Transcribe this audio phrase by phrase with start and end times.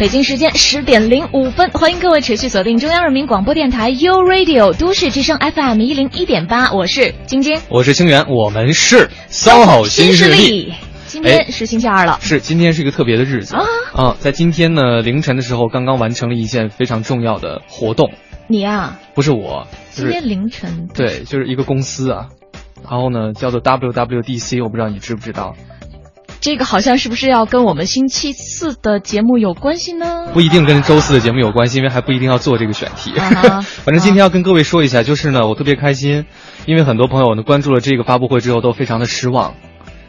[0.00, 10.72] 北京时间十点零五分，欢迎各位持续锁定中央人民广播电台 u Radio 都市之声 FM 一零一点八，我是晶晶，我是清源，我们是 SOHO 新势力。
[11.04, 14.16] 今天是星期二了，是今天是一个特别的日子啊啊！
[14.18, 18.10] 在今天呢凌晨的时候，刚刚完成了一件非常重要的活动。
[18.48, 18.98] 你啊？
[19.14, 19.66] 不是我。
[19.90, 20.88] 今天凌晨。
[20.94, 22.28] 对，就是一个公司啊，
[22.88, 25.54] 然后呢叫做 WWDC，我不知道你知不知道。
[26.40, 30.28] 这个好像是不是要跟我们星期四的节目有关系呢？
[30.32, 33.12] 不一定跟周四的节目有关系，因为还不一定要做这个选题。
[33.84, 36.24] 反正今天要跟各位说一下，就是呢，我特别开心，
[36.64, 39.54] 因为很多朋友呢关注了这个发布会之后都非常的失望。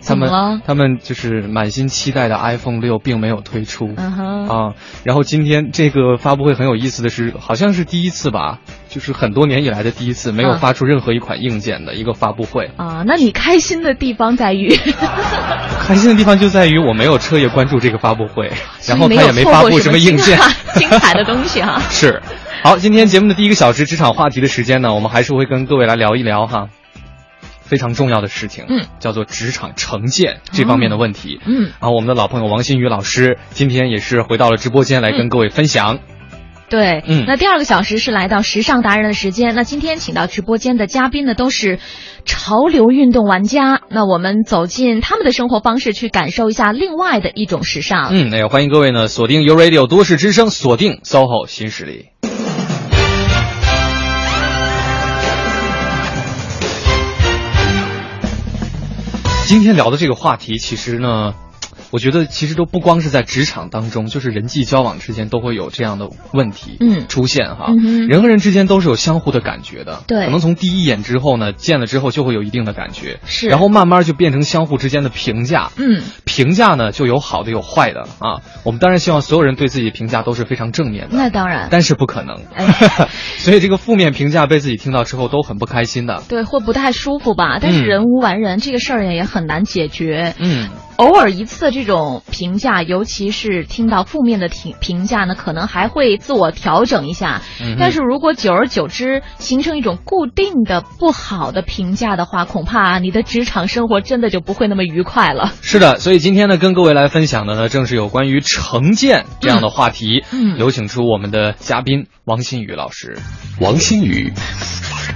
[0.05, 13.03] 他们他们就是满心期待的 iPhone 六并没有推出啊，然后今天这个发布会很有意思的是，好像是第一次吧，就是很多年以来的第一次没有发出任何一款硬件的一个发布会啊。
[13.05, 14.75] 那你开心的地方在于？
[15.81, 18.51] 开心的地方就在于我没有彻夜关注这个发布会，
[18.87, 20.37] 然后他也没发布什么硬件，
[20.75, 21.79] 精彩的东西哈。
[21.89, 22.21] 是，
[22.63, 26.69] 好，今天节目的第一个小时职场话题的时间呢，我们还是会跟各位来聊一聊哈。
[27.71, 35.99] 非常重要的事情，嗯，叫做职场成见这方面的问题，嗯，然后我们的老朋友王新宇老师今天也是回到了直播间来跟各位分享，
[36.69, 41.79] 对，嗯，那第二个小时是来到时尚达人的时间，那今天请到直播间的嘉宾呢都是
[42.25, 52.10] 潮流运动玩家，那我们走进他们的生活方式，去感受一下另外的一种时尚，嗯，那也欢迎各位呢锁定 u Radio 都市之声，锁定 SOHO 新势力。
[59.51, 61.35] 今天聊的这个话题，其实呢。
[61.91, 67.73] 我觉得其实都不光是在职场当中，就是人际交往之间都会有这样的问题嗯出现哈。
[68.07, 78.41] 人和人之间都是有相互的感觉的，对，可能从第一眼之后呢，见了之后就会有一定的感觉，是，然后慢慢就变成相互之间的评价，嗯，评价呢就有好的有坏的啊。
[78.63, 82.37] 我们当然希望所有人对自己评价都是非常正面的，那当然，但是不可能，
[83.37, 87.59] 所以这个负面评价被自己听到之后都很不开心的，对，或不太舒服吧。
[87.61, 90.69] 但是人无完人，这个事儿也很难解决，嗯。
[90.97, 97.41] 偶尔一次这种评价，尤其是听到负面的评评价呢，可能还会自我调整一下。
[97.79, 105.51] 但是如果久而久之形成一种固定的不好的评价的话，恐怕你的职场生活真的就不会那么愉快了。
[105.61, 110.23] 是的，所以今天呢，跟各位来分享的呢，正是有关于成见这样的话题。
[110.31, 113.17] 嗯，有请出我们的嘉宾王新宇老师。
[113.59, 114.33] 王新宇。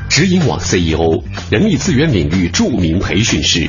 [0.09, 3.67] 直营网 CEO，人力资源领域著名培训师，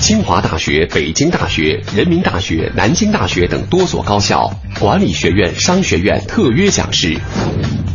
[0.00, 4.50] 清华大学、北京大学、人民大学、南京大学等多所高校
[4.80, 7.16] 管理学院、商学院特约讲师，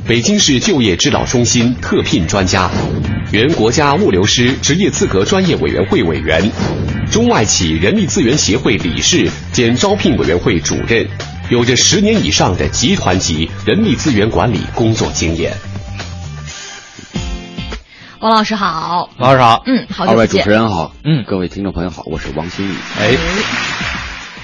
[0.08, 2.72] 北京市就业指导中心特聘专家，
[3.34, 6.50] 原国家物流师职业资格专业委员会委员，
[7.12, 11.06] 中外企人力资源协会理事兼招聘委员会主任，
[11.50, 15.52] 有着十年以上的集团级人力资源管理工作经验。
[18.22, 22.72] 王老师好，王老师好，嗯，好二位主持人好，嗯，各位听众朋友好，我是王新宇。
[22.98, 23.18] 哎，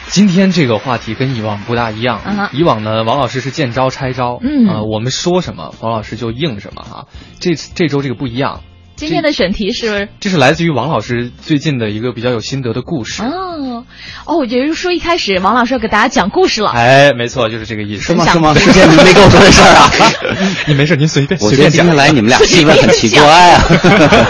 [0.09, 7.05] 今天这个话题跟以往不大一样，以往呢，王老师是见招拆招，嗯，我们说什么，王老师就应什么哈。
[7.39, 8.61] 这这周这个不一样。
[8.95, 13.21] 今天的选题是，这是来自于王老师最近的一个比较有心得的故事。
[13.21, 13.85] 哦，
[14.25, 16.71] 哦，也就是说一开始王老师要给大家讲故事了。
[16.71, 18.01] 哎，没错，就是这个意思。
[18.01, 18.25] 是吗？
[18.25, 18.55] 是吗？
[18.55, 19.91] 之前您没跟我说这事儿啊？
[20.65, 21.39] 你没事，您随便。
[21.41, 23.61] 我觉得今天来你们俩气氛很奇怪啊。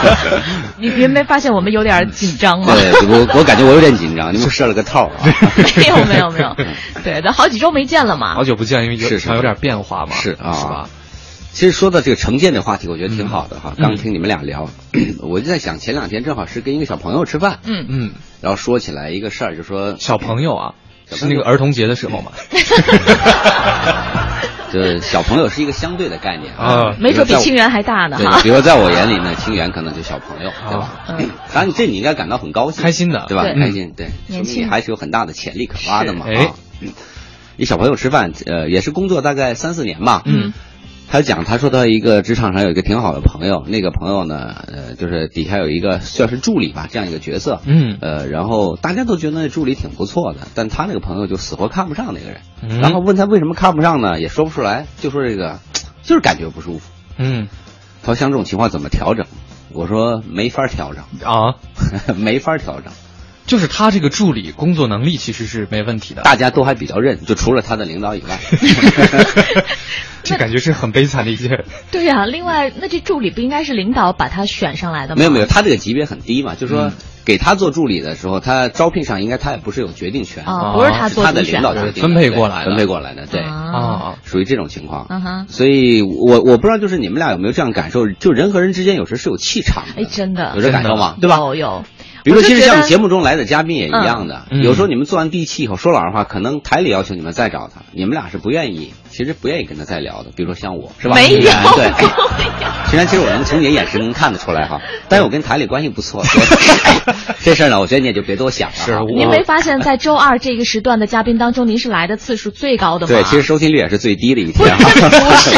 [0.80, 2.68] 你别没发现我们有点紧张吗？
[2.76, 5.16] 对，我我感觉我有点紧张，你们设了个套啊。
[5.78, 6.56] 没有没有没有，
[7.04, 8.36] 对，都好几周没见了嘛。
[8.36, 10.16] 好久不见，因为是常有点变化嘛。
[10.16, 10.90] 是啊，是吧？
[11.52, 13.74] 其实说到这个成见的话题，我觉得挺好的哈。
[13.78, 14.70] 刚听你们俩聊，
[15.22, 18.12] 我就在想，前两天正好是跟一个小朋友吃饭，嗯嗯，
[18.42, 20.74] 然后说起来一个事儿，就说小朋友啊，
[21.12, 22.32] 是那个儿童节的时候嘛。
[24.84, 28.18] 就小朋友是一个相对的概念啊，没准比清源还大呢。
[28.18, 30.92] 对，比如在我眼里呢， 清源可能就小朋友，对吧？
[31.48, 33.44] 反正，这你应该感到很高兴、开心的，对吧？
[33.44, 36.26] 开心，对，说明你还是有很大的潜力可挖的嘛。
[36.28, 36.52] 哎，
[37.56, 40.22] 你小朋友吃饭，呃，也是工作大概三四年吧。
[40.26, 40.54] 嗯。
[41.10, 55.60] 他讲，他说他一个职场上有一个挺好的朋友，那个朋友呢，呃，就是底下有一个算是助理吧，这样一个角色，嗯，呃，然后大家都觉得那助理挺不错的，但他那个朋友就死活看不上那个人，然后问他为什么看不上呢，也说不出来，就说这个
[56.04, 57.48] 就是感觉不舒服，嗯，
[58.04, 59.26] 他说像这种情况怎么调整？
[59.74, 61.04] 我说没法调整。
[61.24, 61.56] 啊，
[62.18, 62.92] 没法调整。
[63.48, 68.38] 就是他这个助理工作能力其实是没问题的，大家都还比较认，就除了他的领导以外。
[70.24, 71.64] 这感觉是很悲惨的一件。
[71.90, 75.20] 对呀，另外，那这助理不应该是领导把他选上来的吗？
[75.20, 76.92] 没有没有，他这个级别很低嘛，就是说
[77.24, 85.06] 给他做助理的时候，他招聘上应该他也不是有决定权，不是他做他的领导分配过来的分配过来的，对啊，属于这种情况。
[85.10, 88.10] 嗯哼，所以我我不知道，就是你们俩有没有这样感受？
[88.10, 91.16] 就人和人之间有时是有气场的，哎，真的有这感受吗？
[91.22, 91.38] 对吧？
[91.38, 91.84] 有有。
[92.28, 100.30] 比如说，其实像节目中来的嘉宾也一样的，有时候你们做完第一期以后，说老实话，可能台里要求你们再找他，你们俩是不愿意，其实不愿意跟他再聊的。
[100.36, 101.16] 比如说像我，是吧？
[101.16, 101.92] 没有，对。
[102.86, 104.80] 虽然其实我能从你的眼神能看得出来哈，
[105.10, 106.24] 但是我跟台里关系不错。
[107.42, 108.76] 这事儿呢，我觉得你也就别多想了。
[108.76, 109.00] 是。
[109.16, 113.14] 您没发现，在周二这个时段的嘉宾当中，您是来的次数最高的吗？
[113.16, 114.78] 对，其实收听率也是最低的一天。
[114.78, 114.86] 不
[115.36, 115.50] 是。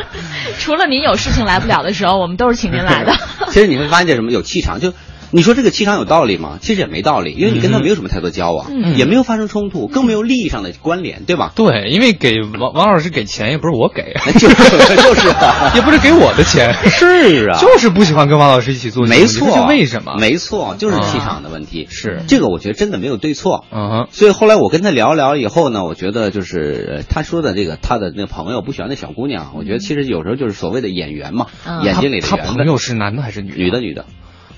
[0.58, 3.14] 除了您有事情来不了的时候，我们都是请您来的。
[3.48, 4.94] 其实你会发现，这什么有气场就。
[5.32, 6.58] 你说这个气场有道理吗？
[6.60, 11.52] 其实也没道理，因为你跟他没有什么太多交往，也没有发生冲突，更没有利益上的关联，对吧？
[11.54, 15.28] 对，因为给王王老师给钱也不是我给， 就是就是，
[15.76, 20.16] 也不是给我的钱，是啊，就是不喜欢跟王老师一起做，没错，为什么？
[20.18, 21.86] 没错，就是气场的问题。
[21.88, 23.64] 是这个，我觉得真的没有对错。
[23.72, 31.46] 嗯，所以后来我跟他聊聊以后呢，我觉得就是他说的这个他的那个朋友不喜欢那小姑娘，我觉得其实有时候就是所谓的演员嘛，
[31.82, 32.26] 眼睛里的。
[32.26, 33.52] 他朋友是男的还是女？
[33.56, 34.04] 女的，女的。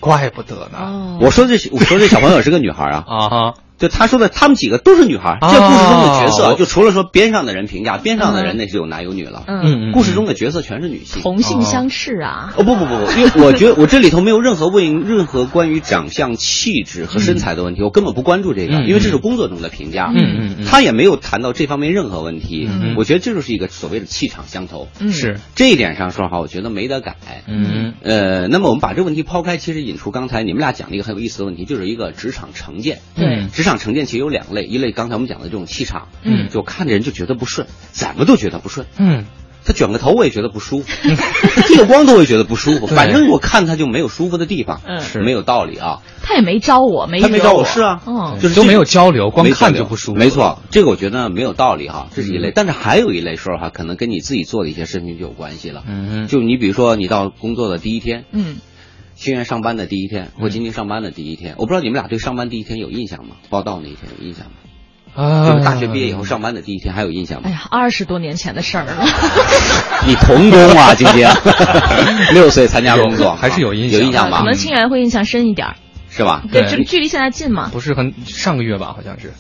[0.02, 1.16] 怪不得呢！
[1.20, 3.54] 我说这，我说这小朋友是个女孩啊 啊！
[3.82, 5.38] 就他说的，他们几个都是女孩。
[5.40, 9.42] 这故事中的角色，就除了说边上的人评价，边上的人那是有男有女了。
[9.48, 12.54] 嗯故事中的角色全是女性，同性相斥啊！
[12.56, 20.12] 哦不不不不，因为我觉得我这里头没有任何问任何关于长相、气质和身材的问题，我根本不关注这个，因为这是工作中的评价。
[20.14, 22.68] 嗯嗯他也没有谈到这方面任何问题。
[22.70, 24.86] 嗯我觉得这就是一个所谓的气场相投。
[25.10, 27.16] 是这一点上说话，我觉得没得改。
[27.48, 33.00] 嗯呃，那么我们把这个问题抛开，其实引出刚才你们俩讲的一个很有意思的问题，就是一个职场成见。
[33.16, 34.42] 对，职场成见其实有两。
[34.52, 39.24] 类一类，刚才我们讲的这种气场，嗯，就看着人就觉得不顺，怎么都觉得不顺，嗯，
[39.64, 40.88] 他卷个头我也觉得不舒服，
[41.68, 46.02] 剃个光头我也觉得不舒服， 反正我看他就没有舒服的地方，嗯，是没有道理啊。
[46.22, 50.18] 他也没招我，没他没招我是啊，嗯，就是都没有交流，光看就不舒服。
[50.18, 52.52] 没错，这个我觉得没有道理哈，这是一类。
[52.54, 55.82] 但是还有一类说实话，可能跟你自己做的一些事情就有关系了。
[55.86, 58.56] 嗯，就你比如说你到工作的第一天，嗯，
[59.22, 63.36] 新源上班的第一天或今天上班的第一天，我不知道你们俩对上班第一天有印象吗？
[63.50, 64.52] 报道那一天有印象吗？
[65.14, 67.48] 啊，就是大学毕业以后上班的第一天，还有印象吗？
[67.48, 68.96] 哎呀，二十多年前的事儿了。
[70.08, 71.28] 你童工啊，晶晶
[72.34, 74.40] 六岁参加工作，还是有印象，有印象吧？
[74.40, 75.68] 可能清源会印象深一点，
[76.10, 76.42] 是吧？
[76.50, 77.70] 对，距距离现在近吗？
[77.72, 79.32] 不是很，上个月吧，好像是。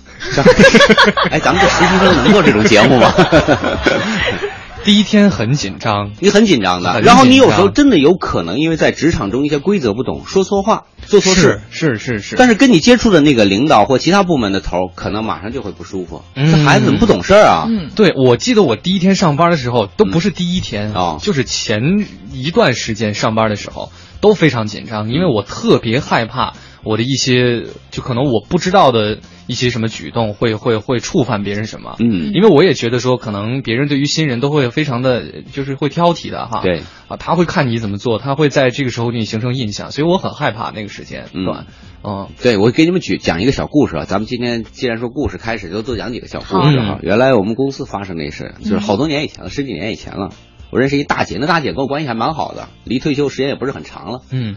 [1.28, 3.12] 哎，咱们这实习生能做这种节目吗？
[4.84, 12.36] 第一天很紧张，你很紧张的，然后你有时候真的有可能因为在职场中一些规则不懂，说错话，做错事，是是是。
[12.36, 16.22] 但是跟你接触的那个领导或其他部门的头，可能马上就会不舒服。
[16.34, 17.66] 这孩子怎么不懂事儿啊？
[17.68, 26.54] 嗯，对，我记得我第一天上班的时候，都不是第一天啊，就是前一段时间上班的时候都非常紧张，因为我特别害怕。
[26.84, 29.18] 我的一些就可能我不知道的
[29.52, 41.66] 一些什么举动会会会触犯别人什么，嗯，因为我也觉得说可能别人对于新人都会非常的就是会挑剔的哈，对，啊他会看你怎么做，他会在这个时候给你形成印象，所以我很害怕那个时间段，
[42.02, 46.98] 嗯，对我给你们举讲一个小故事啊，咱们今天既然说故事开始，就多讲几个小故事哈。
[47.02, 50.30] 原来我们公司发生那事，就是好多年以前了，十几年以前了，
[50.70, 54.56] 我认识一大姐，那大姐跟我关系还蛮好的，离退休时间也不是很长了，嗯。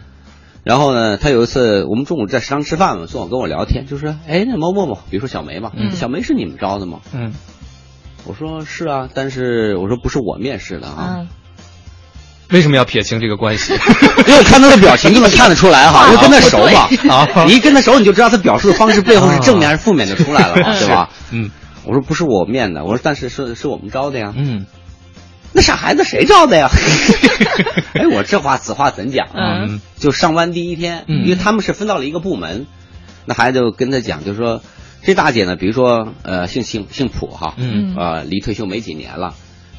[0.66, 7.34] 然后呢，他有一次我们中午在食堂吃饭嘛，坐我跟我聊天，就说：“哎，那某某某，比如说小梅嘛，小梅是你们招的吗？”嗯，
[8.26, 11.28] 我说是啊，但是我说不是我面试的啊。
[12.52, 13.74] 为什么要撇清这个关系？
[14.28, 17.14] 因为看他的表情就能看得出来哈， 因为跟他熟嘛。
[17.14, 21.10] 啊， 你一跟他熟，你就知道他表述的方式背后是正面还是负面就出来了嘛，对吧？
[21.32, 21.52] 嗯，
[21.86, 24.34] 我说不是我面的，我说但是是是我们招的呀。
[24.36, 24.66] 嗯。
[25.56, 26.70] 那傻孩子谁照的呀？
[27.96, 29.64] 哎，我这话此话怎讲啊？
[29.98, 32.66] 就上班第一天，因为他们是分到了一个部门，
[33.24, 34.62] 那孩子就跟他讲，就说
[35.02, 39.34] 这大姐呢，比如说呃，姓姓姓朴哈，嗯，呃，离退休没几年了。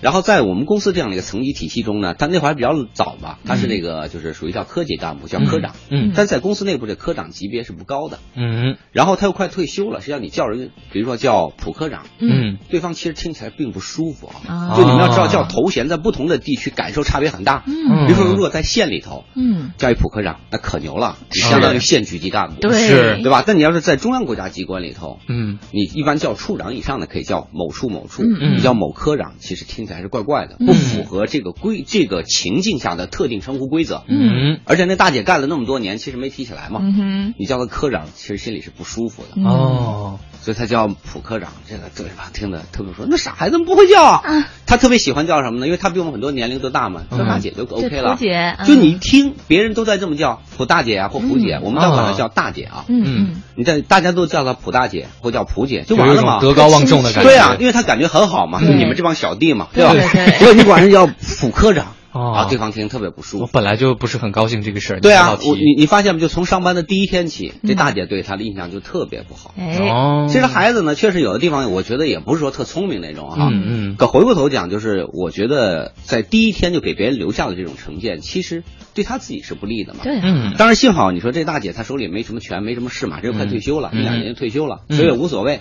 [0.06, 5.74] 然后在我们公司这样的一个层级体系中呢，他那会儿比较早吧，他是那个就是属于叫科级干部，叫科长。
[5.90, 8.20] 嗯，但在公司内部这科长级别是不高的。
[8.36, 14.76] 嗯，然后他又快退休了，实际上你叫人，比如说叫普科长，嗯，对方其实听起来并不舒服啊。
[14.76, 17.64] 就你们要知道，叫头衔在不同的地区感受差别很大。
[17.66, 23.42] 嗯，比如说如果在县里头，嗯，叫一普科长，那可牛了，相当于县局级干部，对，是，对吧？
[23.44, 29.95] 但你要是在中央国家机关里头，嗯，你一般叫处长以上的可以叫某处某处，嗯，你叫某科长，其实听起来。
[29.96, 34.04] 还是怪怪的，不符合这个规这个情境下的特定称呼规则。
[34.06, 36.80] 嗯，而且那大姐干了那么多年，其实没提起来嘛。
[36.82, 39.42] 嗯，你叫她科长，其实心里是不舒服的。
[39.42, 40.20] 哦。
[40.42, 42.30] 所以他叫普科长，这个对吧？
[42.32, 44.22] 听的特别说，那傻孩子们不会叫啊。
[44.66, 45.66] 他特别喜欢叫什么呢？
[45.66, 48.14] 因为他比我们很多年龄都大嘛，叫大姐就 OK 了。
[48.14, 52.84] 普姐，就你一听别人都在这么叫普大姐啊，或普姐，我们都管她叫大姐啊。
[52.88, 57.28] 嗯嗯，你在大家都叫她普大姐或叫普姐就完了嘛，德高望重的感觉。
[57.30, 59.94] 对啊，因为他感觉很好嘛，就你们这帮小弟嘛，对吧？
[60.38, 61.94] 所以你管人叫普科长。
[62.18, 63.44] 啊，对方听特别不舒服。
[63.44, 65.00] 我本来就不是很高兴这个事儿。
[65.00, 66.20] 对啊，我你你发现没？
[66.20, 69.54] 就从上班的第一天起，这大姐对他的印象就特别不好。
[69.56, 73.48] 哦，其实孩子呢，确实有的地方，我觉得也不是说特聪明那种哈。
[73.50, 73.96] 嗯嗯。
[73.96, 80.00] 可回过头讲，就是我觉得在第一天就给别人留下的这种成见，其实对他自己是不利的嘛。
[80.02, 80.18] 对。
[80.22, 80.54] 嗯。
[80.56, 85.60] 当然幸好你说这大姐她手里没什么权，没什么事嘛，这快退休了，一两年就退休了，所以也无所谓。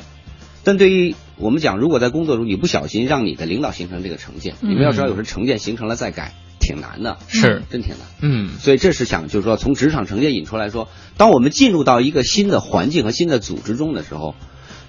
[0.63, 6.33] 但对于我们讲，如果在工作中你不小心让你的领导形成这个成见，你们要知道，有时候成见形成了再改。
[6.65, 7.99] 挺难的，是真挺难。
[8.21, 14.33] 嗯，所以这是想就是说，从职场成见引出来说，当我们进入到一个新的环境和新的组织中的时候，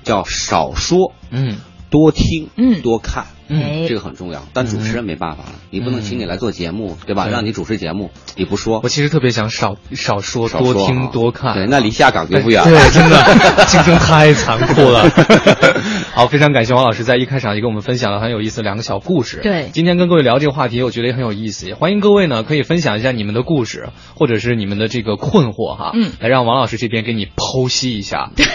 [0.03, 1.59] 叫少说，嗯，
[1.91, 3.27] 多听，嗯，多看。
[3.49, 7.29] 嗯，这个很重要，但主持人没办法了，你不能请你来做节目，对吧？
[7.29, 8.81] 让你主持节目，你不说。
[8.83, 11.55] 我其实特别想少少说，多听多看。
[11.55, 12.69] 对，那离下岗就不远了。
[12.69, 15.09] 对，真的竞争太残酷了。
[16.15, 19.41] 好，非常感谢王老师在一开场也跟我们分享了很有意思两个小故事。
[19.43, 28.31] 对，今天跟各位聊这个话题，我觉得也很有意思，也欢迎各位呢可以分享一下你们的故事，或者是你们的这个困惑哈，嗯，来让王老师这边给你剖析一下。
[28.37, 28.47] 对，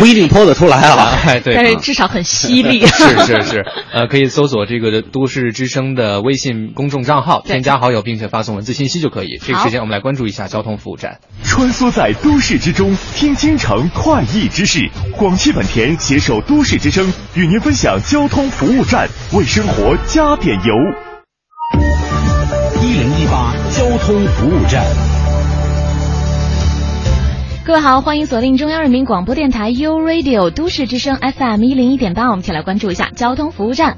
[0.00, 1.18] 不一定剖得出来啊。
[1.26, 2.86] 哎，对，但是至少很犀利。
[2.86, 4.94] 是是是，呃，可以搜索这个。
[5.12, 9.38] 都市之声的微信公众账号，添加好友，并且发送文字信息就可以。
[9.40, 11.18] 这个时间，我们来关注一下交通服务站。
[11.42, 14.88] 穿梭在都市之中，听京城快意之事。
[15.16, 20.72] 广汽本田携手都市之声，与您分享交通服务站，为生活加点油。
[22.80, 24.86] 一零一八交通服务站。
[27.66, 33.96] 各位好，欢迎锁定中央人民广播电台 u Radio 都市之声 FM 一零一点八，我们一起来关注一下交通服务站。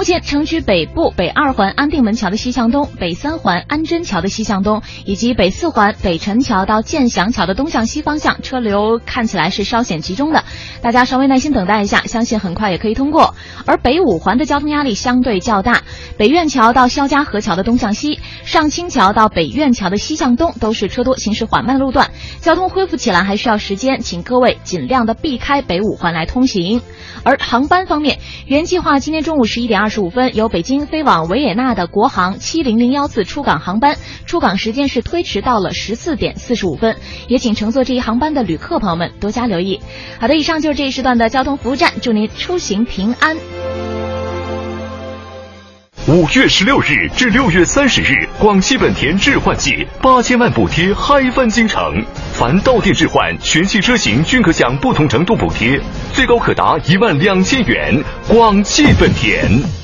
[0.00, 10.42] 目前，城区北部北二环安定门桥的西向东、北三环安贞桥的西向东，以及北四环北辰桥到建祥桥的东向西方向，车流看起来是稍显集中的，
[10.80, 13.34] 大家稍微耐心等待一下，相信很快也可以通过。
[13.66, 15.82] 而北五环的交通压力相对较大，
[16.16, 26.80] 北苑桥到肖家河桥的东向西，上清桥到北苑桥的西向东都是车多、行驶缓慢路段，交通恢复起来还需要时间，请各位尽量的避开北五环来通行。
[27.22, 36.96] 而航班方面，原计划今天中午十一点二十五分由北京飞往维也纳的国航七零零幺次出港航班，出港时间是推迟到了十四点四十五分，
[37.28, 39.80] 也请乘坐这一航班的旅客朋友们多加留意。
[40.18, 43.36] 好的，以上就是这一时段的交通服务站，祝您出行平安。
[46.08, 51.80] 五月十六日至六月三十日，广汽本田置换季八千万补贴嗨翻京城，
[52.32, 55.80] 凡到店置换全系车型均可享不同程度补贴，
[56.12, 58.02] 最高可达一万两千元。
[58.26, 59.79] 广汽本田。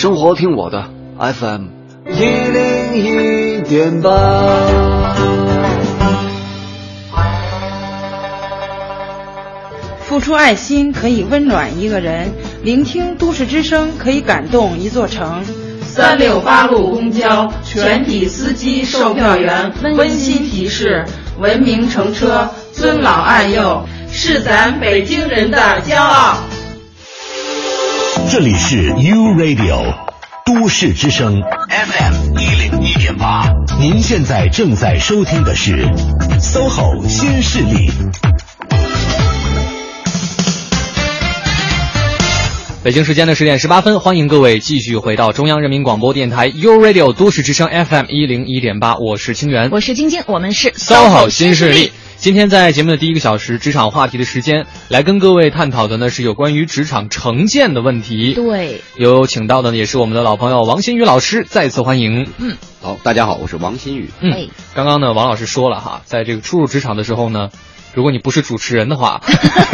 [0.00, 0.82] 生活听我的
[1.18, 1.66] FM
[2.06, 4.10] 一零一点八。
[10.00, 15.44] 付出爱心可以温暖一个人，聆听都市之声可以感动一座城。
[15.82, 21.04] 三六八路公交全体司机、售票员温馨提示：
[21.38, 26.38] 文明乘车，尊老爱幼，是咱北京人的骄傲。
[28.30, 29.94] 这里是 U Radio
[30.44, 33.48] 都市之声 FM 一零一点八，
[33.78, 35.86] 您现在正在收听的是
[36.40, 37.90] SOHO 新势力。
[42.82, 51.92] 北京时间的十点十八分，欢迎各位继续回到中央人民广播电台 u Radio 都市之声 FM 一零一点八，我是清源，我是晶晶，我们是 SOHO 新势力。
[52.20, 58.34] 今天在节目的第一个小时，职场话题的时间，来跟各位探讨的呢是有关于职场成见的问题。
[58.34, 62.30] 对，有请到的也是我们的老朋友王新宇老师，再次欢迎。
[62.36, 64.10] 嗯，好，大家好，我是王新宇。
[64.20, 67.48] 嗯，刚刚呢，王老师说了哈，在这个初入职场的时候呢。
[67.92, 69.20] 如果你不是主持人的话，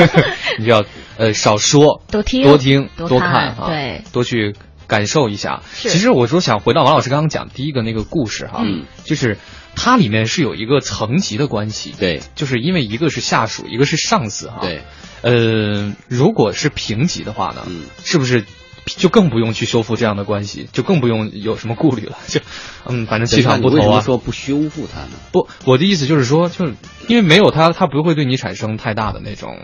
[0.58, 0.84] 你就要
[1.18, 4.54] 呃少说，多听，多听，多看啊，对，多去
[4.86, 5.60] 感受一下。
[5.74, 9.36] 其实我说想回到王老师刚刚讲第一个那个故事哈，嗯就是
[9.76, 14.82] 它里面是有一个层级的关系，对，就是因为一个是下属，一个是上司哈，对，
[15.20, 17.64] 呃，如果是平级的话呢，
[18.02, 18.44] 是不是
[18.86, 22.16] 就更不用去修复这样的关系，就更不用有什么顾虑了。
[22.26, 22.40] 就，
[22.86, 24.00] 嗯，反正气场不投啊。
[24.00, 25.10] 说不修复它呢？
[25.30, 26.74] 不，我的意思就是说，就是
[27.06, 29.58] 因为没有他，他不会对你产生太大的那种。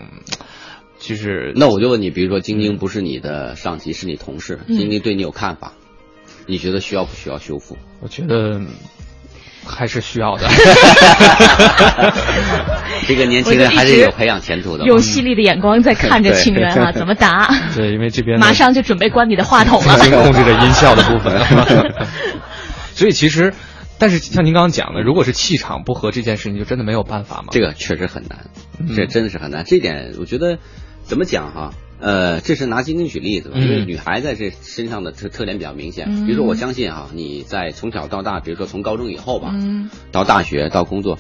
[0.99, 5.73] 其实，那我就问你，比如说晶晶不是你的上级，是你同事，晶晶对你有看法，
[6.47, 7.77] 你觉得需要不需要修复？
[8.01, 8.61] 我觉得。
[9.67, 10.47] 还是需要的。
[13.07, 14.85] 这个年轻人还是有培养前途的。
[14.85, 17.49] 用犀利的眼光在看着清源啊，怎么答？
[17.75, 19.99] 对，因为这边马上就准备关你的话筒了。
[19.99, 21.93] 已 经控制着音效的部分。
[22.95, 23.53] 所以其实，
[23.99, 27.49] 但是像您刚刚讲的，如果是气场不合这件事情，就真的没有办法吗？
[27.51, 28.47] 这个确实很难，
[28.95, 29.65] 这真的是很难。
[29.65, 30.59] 这点我觉得
[31.03, 31.71] 怎么讲哈？
[32.03, 36.27] 呃，这是拿晶晶举例子吧，因为女孩在这身上的特特点比较明显。
[36.27, 39.55] 比如说，我相信啊，你在从小到大，比如说从高中以后吧，
[40.11, 41.17] 到大学到工作，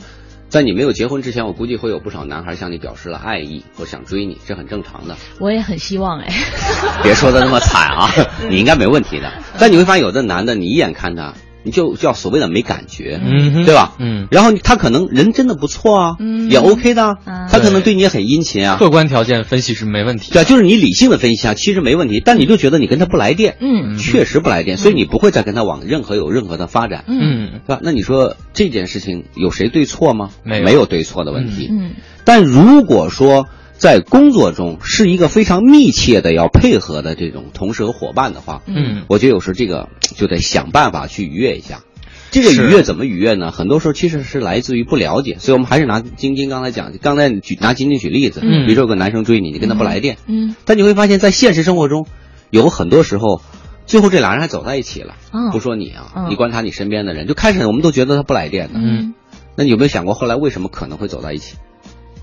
[0.49, 5.17] 在你没有结婚之前，我估计会有不少男孩向你表示了爱意或想追你，这很正常的。
[5.39, 6.27] 我也很希望哎，
[7.05, 8.11] 别说的那么惨啊，
[8.51, 9.33] 你应该没问题的。
[9.61, 11.33] 但你会发现，有的男的，你一眼看他。
[11.63, 13.95] 你就叫所谓的没感觉，嗯，对吧？
[13.99, 17.17] 嗯，然后他可能人真的不错啊，嗯，也 OK 的，
[17.51, 18.77] 他可能对你也很殷勤啊。
[18.79, 22.21] 客观条件分析是没问题，对，就是你理性的分析啊，其实没问题。
[22.25, 27.81] 但你就觉得你跟他不来电，嗯，确实不来电，所以你不会再跟他往任何有任何的发展，嗯，对吧？
[27.83, 30.31] 那你说这件事情有谁对错吗？
[30.45, 31.69] 没有，没有对错的问题。
[31.71, 31.93] 嗯，
[32.25, 33.47] 但如果说。
[33.83, 41.81] 在工作中是一个非常密切的要配合的这种同事和伙伴的话，嗯，我觉得有时候这个 就得想办法去愉悦一下。
[42.31, 43.51] 这个愉悦怎么愉悦呢？
[43.51, 52.07] 很多时候其实是来自于不了解，所以我们还是拿晶晶刚才讲，刚才举拿晶晶举例子，嗯，比如说有个男生追你，你跟他不来电，嗯，但你会发现在现实生活中，
[52.51, 53.43] 有很多时候，
[53.87, 55.17] 最后这俩人还走在一起了。
[55.51, 59.13] 不说你啊，你观察你身边的人，就开始我们都觉得他不来电的，嗯，
[59.57, 61.57] 那你有没有想过后来为什么可能会走在一起？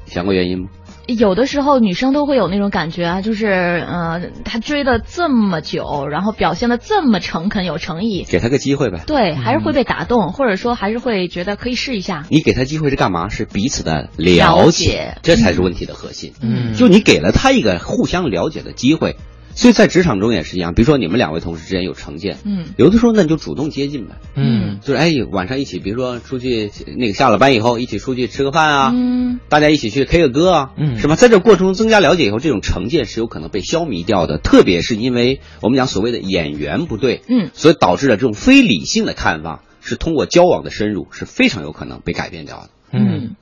[0.05, 0.69] 想过原因吗？
[1.17, 9.01] 有的时候女生都会有那种感觉啊，就是呃，他追了这么久，然后表现的这么诚恳有诚意，给他个机会呗。
[9.07, 12.25] 对，还是会被打动，或者说还是会觉得可以试一下。
[12.29, 13.29] 你给他机会是干嘛？
[13.29, 16.33] 是彼此的了解，这才是问题的核心。
[16.41, 19.15] 嗯，就你给了他一个互相了解的机会。
[19.59, 31.17] 所以在职场中也是一样，比如说你们两位同事之间有成见，嗯，有的时候那你就主动接近呗，嗯，就是哎晚上一起，比如说出去那个下了班以后一起出去吃个饭啊，嗯，大家一起去 K 个歌啊，嗯，是吧？
[31.17, 43.35] 在这过程中增加了解以后，这种成见是有可能被消弭掉的，特别是因为我们讲所谓的眼缘不对，嗯，所以导致了这种非理性的看法是通过交往的深入是非常有可能被改变掉的，嗯。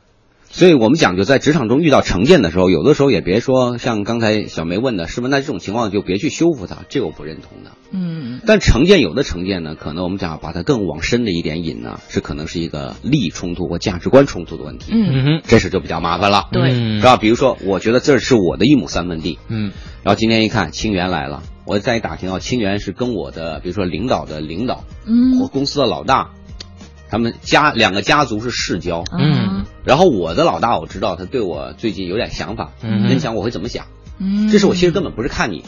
[0.57, 5.29] 所以我们讲究在职场中遇到成见的时候，有的时候也别说像刚才小梅问的，是不是？
[5.29, 7.73] 那这种情况就别去修复它，这我不认同的。
[7.91, 8.41] 嗯。
[8.43, 14.93] 但成见有的成见呢，可能我们讲把它更往深的一点引呢，是可能是一个利益冲突或价值观冲突的问题。
[14.95, 15.41] 嗯哼。
[15.43, 16.47] 这事就比较麻烦了。
[16.51, 16.71] 对。
[16.71, 17.17] 是吧？
[17.17, 19.37] 比如说，我觉得这是我的一亩三分地。
[19.49, 19.71] 嗯。
[20.01, 26.31] 然后今天一看，清源来了，我再一打听啊，清源是跟我的，比如说领导的领导，嗯，或公司的老大。
[27.09, 33.85] 他们家两个家族是世交，嗯，然后我的老大我知道他对我最近有点想法，嗯，你想我会怎么想？
[34.19, 35.63] 嗯，这是我其实根本不是看你，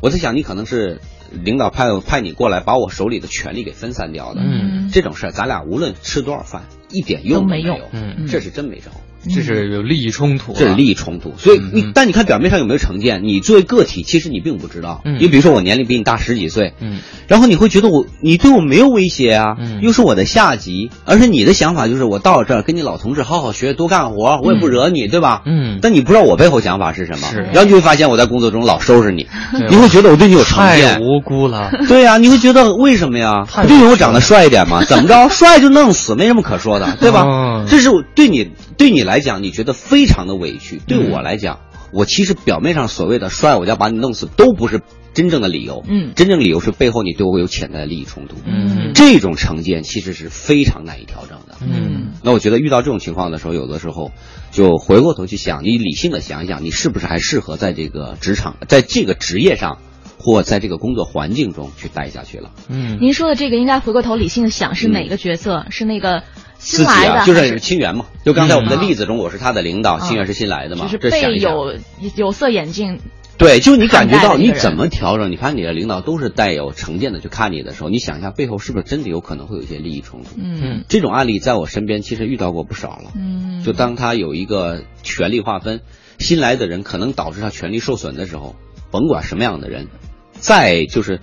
[0.00, 8.90] 我在想你可能是领导派派你过来把我手里的权力给分散掉的，嗯，这种事儿咱俩无论吃多少饭一点用都没有，嗯，这是真没招。
[9.34, 13.22] 这是有利益冲突，这是利益冲突，所以你但你看表面上有没有成见？
[13.24, 15.02] 你作为个体，其实你并不知道。
[15.04, 25.42] 你比如说我年龄比你大十几岁，嗯，然后你会觉得我你对我没有威胁啊，又是我的下级，而且你的想法就是我到这儿跟你老同志好好学，多干活，我也不惹你，对吧？
[25.46, 29.26] 嗯，但你不知道我背后想法是什么，是然后你会发现我在工作中老收拾你，
[29.68, 31.70] 你会觉得我对你有成见，太无辜了。
[31.88, 33.44] 对呀，你会觉得为什么呀？
[33.68, 34.84] 就因为我长得帅一点嘛？
[34.84, 35.28] 怎么着？
[35.28, 37.64] 帅就弄死，没什么可说的，对吧？
[37.68, 40.80] 这是我对你对你来讲，你觉得非常的委屈。
[40.86, 41.60] 对我来讲，
[41.92, 44.80] 我其实表面上所谓的摔，我要把你弄死，都不是
[45.12, 45.84] 真正的理由。
[45.88, 48.36] 嗯，真正理由是背后你对我有潜在的利益冲突。
[48.46, 51.56] 嗯，这种成见其实是非常难以调整的。
[51.60, 54.12] 嗯，那我觉得遇到这种情况的时候，有的时候
[54.52, 59.78] 就回过头去想，你理性的想一想，你是不是还适合在这个职场，在这个职业上，
[60.18, 62.52] 或在这个工作环境中去待下去了？
[62.68, 65.66] 嗯，您说的这个应该回过头理性的想，是哪个角色？
[65.70, 66.22] 是那个？
[66.58, 68.06] 自己啊，就是清源嘛。
[68.24, 70.84] 就刚才我们的例子中，我是他的领导，清源是新来的嘛。
[70.84, 71.78] 就是被有
[72.16, 73.00] 有色眼镜。
[73.38, 75.30] 对，就你感觉到你怎么调整？
[75.30, 80.30] 你看你的领导都是带有成见的去看你的时候，你想一下背后是不是真的有可能会有一些利益冲突？
[80.36, 83.12] 嗯，这种案例在我身边其实遇到过不少了。
[83.14, 85.82] 嗯，就当他有一个权力划分，
[86.18, 88.56] 新来的人可能导致他权力受损的时候，
[88.90, 89.86] 甭管什么样的人，
[90.32, 91.20] 再就是。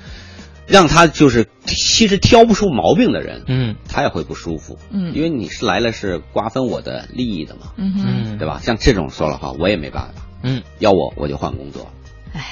[0.67, 8.59] 让他就是其实挑不出毛病的人，嗯，他也会不舒服，嗯，因为你是来了是瓜分我的利益的嘛，嗯哼，对吧？
[8.61, 11.91] 像这种说了话，我也没办法，嗯，要我我就换工作，
[12.33, 12.43] 哎，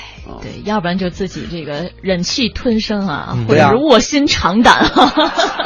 [0.41, 4.91] 对，要不然就自己这个忍气吞声啊，或者是卧薪尝胆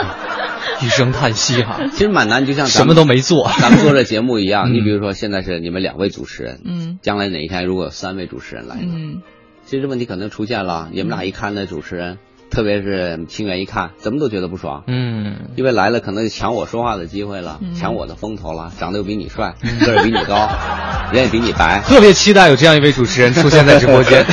[0.82, 1.80] 一声叹息哈。
[1.92, 4.74] 其实蛮难，就像什么都没做， 咱们做这节目一样。
[4.74, 9.22] 你比如说，现在是你们两位主持人，嗯，将来哪一天如果有三位主持人来，嗯，
[9.66, 10.90] 其实问题可能出现了。
[10.94, 12.20] 你们俩一看那主持人。
[12.50, 14.84] 特别是清远一看，怎么都觉得不爽。
[14.88, 18.72] 嗯，因为来了可能抢我说话的机会了，抢我的风头了。
[18.80, 19.56] 长得又比你帅，
[19.86, 20.50] 个儿比你高，
[21.14, 21.82] 人也比你白。
[21.82, 24.26] 特别期待有这样一位主持人出现在直播间，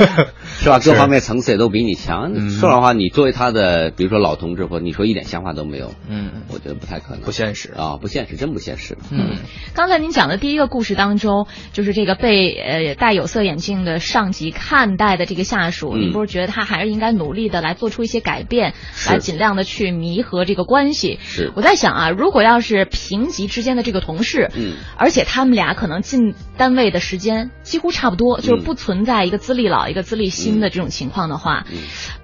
[0.60, 0.78] 是吧？
[0.78, 2.50] 各方面层次也都比你强。
[2.50, 8.96] 说老实话，你作为他的，比如说老同志，或你说一点想法都没有，嗯，我觉得不太可能，不现实啊，不现实，真不现实。
[9.10, 9.36] 嗯，
[9.74, 17.53] 刚才您讲的第一个故事当中，就是这个被呃戴有色眼镜的上级看待的这个下属，你不是觉得他还是应该努力的？
[17.60, 18.74] 来做出一些改变，
[19.08, 21.18] 来尽量的去弥合这个关系。
[21.22, 31.66] 是，我在想啊，如果要是平级之间的这个同事，嗯，而且他们俩可能进单位的时间几乎差不多，就是不存在一个资历老一个资历新的这种情况的话，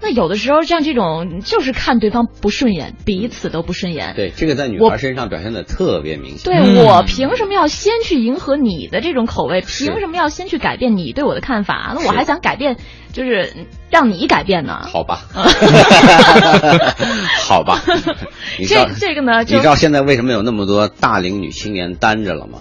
[0.01, 4.15] 那有的时候像这种就是看对方不顺眼，彼此都不顺眼。
[4.17, 6.53] 对，这个在女孩身上表现的特别明显。
[6.53, 9.61] 对我凭什么要先去迎合你的这种口味？
[9.61, 11.93] 凭什么要先去改变你对我的看法？
[11.95, 12.77] 那我还想改变。
[13.13, 13.53] 就是
[13.91, 14.81] 让你改变呢？
[14.87, 15.21] 好吧，
[17.43, 17.83] 好吧。
[18.69, 19.41] 这这个呢？
[19.41, 22.61] 你知道现在为什么有那么多大龄女青年单着了吗？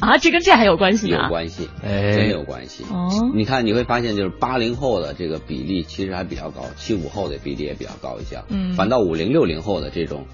[0.00, 1.24] 啊，这跟这还有关系啊？
[1.24, 2.84] 有关系，真有关系。
[2.90, 8.42] 哦，你看你会发现，就是八零后的这个比例其实还比较高，七五后的比例也比较高一些。
[8.48, 10.24] 嗯，反倒五零六零后的这种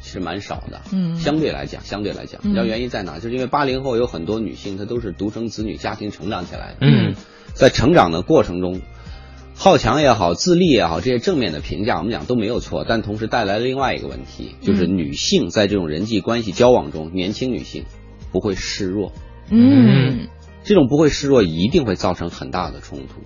[0.00, 0.80] 其实蛮少的。
[0.92, 3.18] 嗯，相对来讲，相对来讲，你知道原因在哪？
[3.18, 6.76] 就是因为八零后有很多女性，她都是独生子女家庭成长起来的。
[6.82, 7.16] 嗯，
[7.54, 8.80] 在成长的过程中。
[9.60, 17.84] 好强也好，自立也好，这些正面的评价我们讲都没有错，但同时带来了另外一个问题，就是女性在这种人际关系交往中，年轻女性
[18.30, 19.12] 不会示弱。
[19.50, 20.28] 嗯，
[20.62, 23.20] 这种不会示弱一定会造成很大的冲突。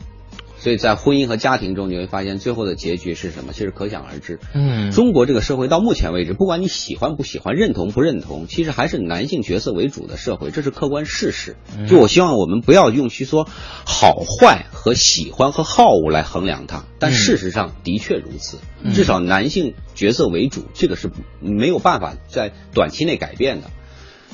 [0.62, 3.52] 所以在婚姻和家庭中，你会发现最后的结局是什么？
[3.52, 4.38] 其实可想而知。
[4.54, 11.56] 嗯，中国这个社会到目前为止，不管你喜欢不喜欢、认同不认同，其实还是男性角色为主的社会，这是客观事实。
[11.88, 13.48] 就我希望我们不要用去说
[13.84, 18.58] 好坏和喜欢和好恶来衡量它，但事实上的确如此。
[18.94, 23.70] 至少男性角色为主，这个是没有办法在短期内改变的。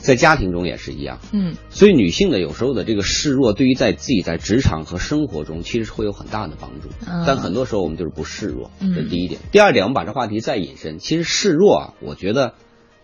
[0.01, 6.89] 在家庭中也是一样，嗯，所以女性的有时候的这个示弱，对于在自己在职场和生活中，其实会有很大的帮助。
[7.07, 9.41] 嗯但很多时候我们就是不示弱，这是第一点。
[9.53, 12.55] 第二点，我们把这话题再引申，其实示弱啊，我觉得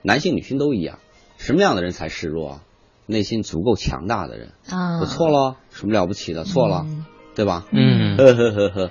[0.02, 0.98] 男性女性都一样。
[1.36, 2.62] 什么样的人才示弱啊？
[3.06, 6.44] 内心足够强大的人啊，我错了，什么了不起的？
[6.44, 6.86] 错了。
[7.34, 7.64] 对吧？
[7.72, 8.90] 嗯，呵呵呵呵，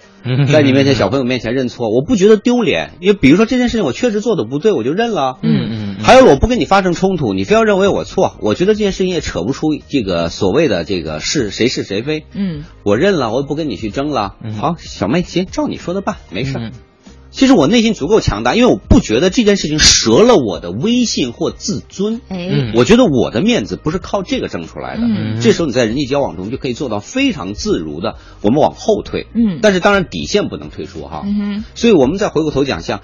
[0.52, 5.38] 在你面前，小朋友面前认错，我不觉得丢脸，因为比如说这件事情我确实做的不对，我就认了。
[5.42, 5.96] 嗯嗯。
[6.04, 12.26] 还有我不跟你发生冲突，你非要认为我错，我觉得这件事情也扯不出这个所谓的这个是谁是谁非。
[12.34, 14.36] 嗯，我认了，我也不跟你去争了。
[14.60, 16.72] 好，小妹，行，照你说的办，没事。
[17.34, 22.22] 其实我内心足够强大，因为我不觉得这件事情折了我的威信或自尊。
[22.30, 25.02] 哎，我觉得我的面子不是靠这个挣出来的。
[25.04, 29.26] 嗯，这时候你在人际交往中就可以做到非常自如的，我们往后退。
[29.34, 31.24] 嗯，但是当然底线不能退出哈。
[31.26, 33.02] 嗯所以我们再回过头讲，像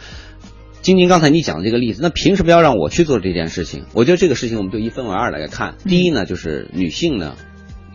[0.84, 3.86] 晶晶刚才你讲的这个例子，那凭什么要让我去做这件事情？
[3.94, 5.74] 我觉得这个事情我们就一分为二来看。
[5.86, 7.34] 第一呢，就是女性呢。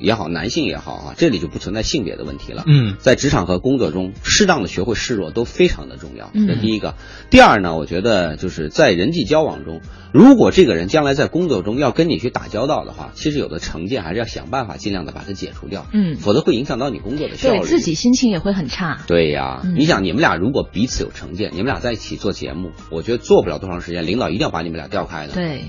[0.05, 2.63] 也好，男性也好啊，这里就不存在性别的问题了。
[2.67, 6.31] 嗯，在职场和工作中，适当的学会示弱都非常的重要。
[6.35, 6.95] 这第一个。
[7.31, 9.81] 第二呢，我觉得就是在人际交往中，
[10.13, 15.87] 如果这个人将来在工作中要跟你去打交道的话，其实有的成见还是要想办法尽量的把它解除掉。
[15.93, 19.01] 嗯，否则会影响到你工作的效率，对自己心情也会很差。
[19.07, 25.33] 对呀，你想你们俩如果彼此有成见，你们俩在一起做节目，我觉得做不了多长时间，领导一定要把你们俩调开的。
[25.33, 25.63] 对。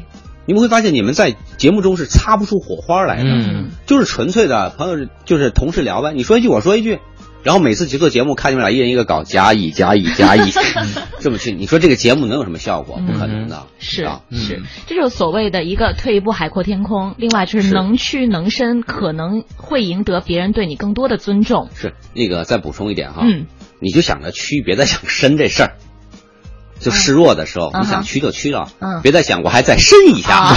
[0.45, 6.13] 你们会发现，你们在节目中是擦不出火花来的，就是纯粹的朋友，就是同事聊呗。
[6.13, 6.99] 你说一句，我说一句，
[7.43, 10.51] 然后每次去做节目，看你们俩一人一个稿，甲乙甲乙甲乙，
[11.19, 12.99] 这么去，你说这个节目能有什么效果？
[13.07, 13.63] 不可能的。
[13.79, 17.15] 是啊，是，这就是所谓的一个退一步海阔天空。
[17.17, 21.69] 另外就是能屈能伸，可能会赢得别人对你更多的尊重。
[21.73, 23.47] 是那个再补充一点哈，嗯，
[23.79, 25.71] 你就想着屈，别再想伸这事儿。
[26.85, 28.69] 就示弱的时候，你想屈就屈了，
[29.01, 30.55] 别再想我还再伸一下，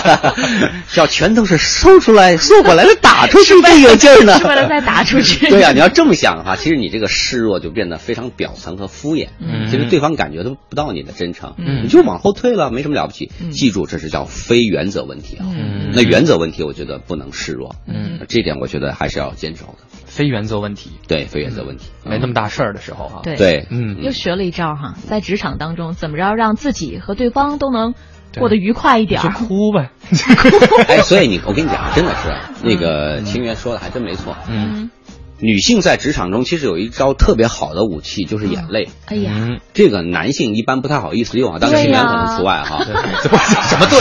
[0.96, 4.38] 要拳头是收出来，缩过来再打出去更有劲儿呢。
[4.38, 5.48] 是为了再打出去。
[5.48, 9.28] 对呀，你要这么想的话，其实你这个示弱就变得非常表层和敷衍。
[9.70, 13.30] 其实对方感觉都不到你的真诚，你就往后退了，没什么了不起。
[13.50, 15.46] 记住，这是叫非原则问题啊。
[15.94, 17.76] 那原则问题，我觉得不能示弱。
[17.88, 19.89] 嗯，这点我觉得还是要坚守的。
[20.10, 23.22] 非原则问题，对非原则问题，没那么大事儿的时候哈。
[23.22, 27.94] 对，嗯，又学了一招哈，在职场当中，怎么着让自己和对方都能
[28.36, 29.22] 过得愉快一点？
[29.22, 29.90] 就哭呗，
[30.88, 34.36] 哎，所以你，我跟你讲，真的是那个清源说的还真没错。
[34.48, 34.90] 嗯，
[35.38, 38.88] 女性在职场中其实有一招特别好的武器，就是眼泪。
[39.06, 42.82] 哎呀，这个男性一般不太好意思用啊，当然，性缘可能除外哈。
[42.84, 44.00] 什么对？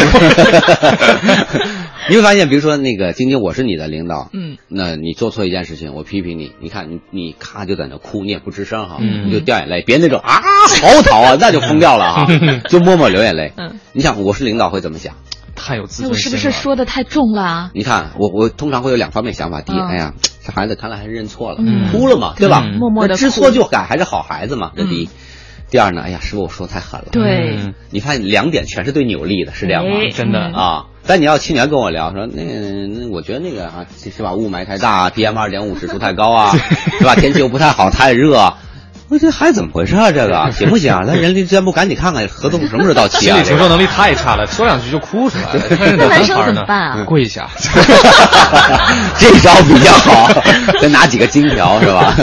[2.09, 12.27] 你会发现，比如说那个晶晶，我是你的领导，嗯，那你做错一件事情，我批评你，你看你你咔就在那哭，你也不吱声哈，你就掉眼泪，别那种啊嚎啕啊，那就疯掉了哈，
[12.69, 13.53] 就默默流眼泪。
[13.57, 15.15] 嗯，你想我是领导会怎么想？
[15.55, 16.11] 太有自尊心了。
[16.13, 17.71] 我是不是说的太重了？
[17.73, 20.13] 你看我我通常会有两方面想法，第一，哎呀。
[20.41, 21.57] 这孩子看来还是认错了，
[21.91, 22.61] 哭了嘛，对吧？
[22.61, 24.71] 默默的知错就改，还是好孩子嘛。
[24.73, 25.09] 这第一，
[25.69, 26.01] 第二呢？
[26.01, 27.07] 哎呀，师傅，我说太狠了。
[27.11, 27.59] 对，
[27.91, 29.91] 你看两点全是对你有利的，是这样吗？
[30.13, 30.85] 真的啊。
[31.09, 34.33] 但你要去年跟我聊，说那那我觉得那个啊，是吧？
[34.33, 36.55] 雾霾太大，PM 二点五指数太高啊，
[36.99, 37.15] 是吧？
[37.15, 38.53] 天气又不太好，太热。
[39.09, 40.11] 我这孩子怎么回事啊？
[40.11, 41.01] 这个行不行啊？
[41.07, 43.33] 那人力资源部赶紧看看合同什么时候到期啊？
[43.33, 45.61] 心理承受能力太差了，说两句就哭出来了。
[45.97, 47.03] 那男生怎么办啊？
[47.07, 47.49] 跪下，
[49.17, 50.29] 这招比较好，
[50.79, 52.13] 再拿几个金条是吧？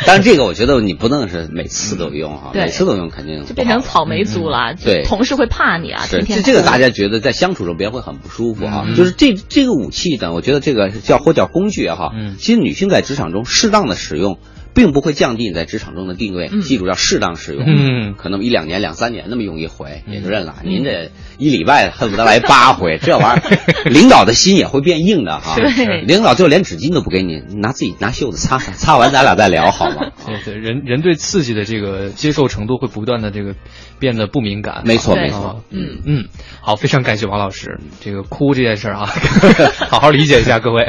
[0.06, 4.74] 但是这个我觉得你不能是每次都用哈，每次都用肯定就变成草莓族了。
[4.74, 6.42] 对，同事会怕你啊，天天。
[6.42, 8.86] 这个大家觉得在相处中别人会很不舒服啊。
[8.96, 14.38] 就是这这个武器呢，我觉得这个叫或叫工具也好，其实女性在职场中适当的使用。
[14.72, 17.64] 并不会降低你在职场中的地位，记住要适当使用。
[17.66, 20.54] 嗯，可能一两年、两三年那么用一回也就认了。
[20.62, 25.56] 您这一礼拜恨不得来八回， 这玩意儿，领导的心也会变硬的哈。
[25.56, 29.96] 对，领导就连纸巾都不给你，拿自己拿袖子擦擦，擦完咱俩再聊好吗？
[30.26, 33.54] 对对，人人对刺激的这个接受程度会不断的这个
[33.98, 34.82] 变得不敏感。
[34.84, 36.28] 没错没错，嗯嗯，
[36.60, 39.06] 好，非常感谢王老师，这个哭这件事儿啊，
[39.88, 40.86] 好好理解一下各位。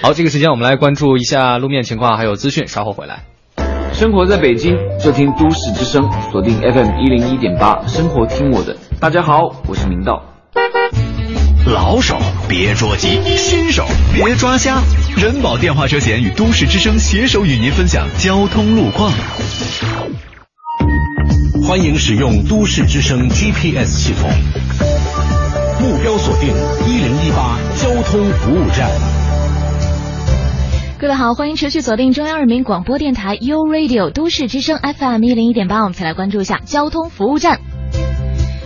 [0.00, 3.24] 好，这个时间我们来关注一下路面情况，还有资讯，稍后回来。
[3.92, 8.74] 生活在北京，就听都市之声，锁定 FM 一零一点八，生活听我的。
[9.02, 10.22] 大家好，我是明道。
[11.66, 12.16] 老手
[12.48, 13.84] 别着急，新手
[14.14, 14.80] 别抓瞎。
[15.16, 19.10] 人保电话车险与都市之声携手与您分享交通路况。
[21.66, 24.30] 欢迎使用都市之声 GPS 系统，
[25.80, 26.50] 目标锁定
[26.86, 28.88] 一零一八交通服务站。
[31.00, 37.58] 各位好，欢迎持续锁定中央人民广播电台 u Radio 都市之声 FM 一零一点八，我们再来关注一下交通服务站。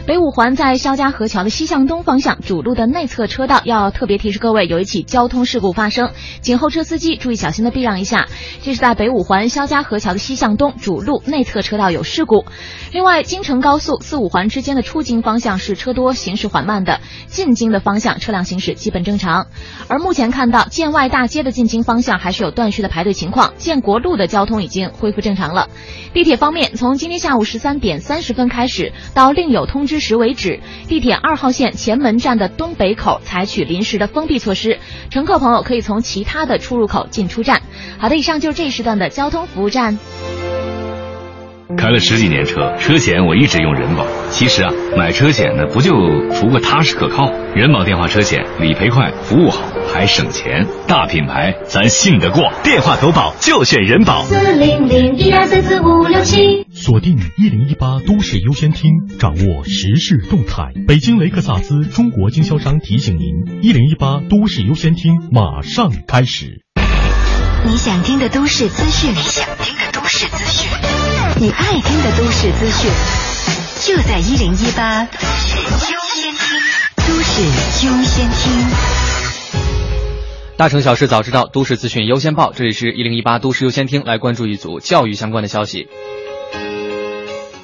[0.06, 8.28] 北五环在肖家河桥的西向东方向主路的内侧车道，要特别提示各位，有一起交通事故发生，请后车司机注意小心的避让一下。
[8.62, 12.44] 这是在北五环肖家河桥的西向东主路内侧车道有事故。
[12.92, 19.48] 另外，京承高速四五环之间的出京方向是车多，行驶缓慢的；进京的方向车辆行驶基本正常。
[19.88, 25.68] 而目前看到建外大街的进京方向还是有断续的排队情况，建国路的交通已经恢复正常了。
[26.14, 29.95] 地铁方面，从今天下午十三点三十分开始到另有通知。
[30.00, 34.78] 时为止，地铁二号线前门站的东北口采取临时的封闭措施，
[35.10, 37.62] 乘客朋友可以从其他的出入口进出站。
[37.98, 39.98] 好的，以上就是这一时段的交通服务站。
[41.76, 44.06] 开了十几年车，车险我一直用人保。
[44.30, 45.92] 其实啊，买车险呢，不就
[46.34, 47.30] 图个踏实可靠？
[47.54, 50.66] 人保电话车险理赔快，服务好，还省钱。
[50.86, 52.52] 大品牌，咱信得过。
[52.62, 54.22] 电话投保就选人保。
[54.24, 56.66] 四零零一二三四五六七。
[56.70, 60.72] 锁定一零一八都市优先厅，掌握时事动态。
[60.86, 66.62] 北京雷克萨斯中国经销商提醒您：一零一八都市优先厅马上开始。
[67.68, 70.65] 你想听的都市资讯，你想听的都市资讯，
[71.38, 72.90] 你爱听的都市资讯，
[73.82, 75.58] 就在一零一八都市
[75.92, 76.58] 优先听。
[77.06, 77.42] 都市
[77.86, 78.66] 优先听。
[80.56, 82.54] 大城小事早知道，都市资讯优先报。
[82.54, 85.88] 这里是一零一八都市优先听，来关注一组教育相关的消息。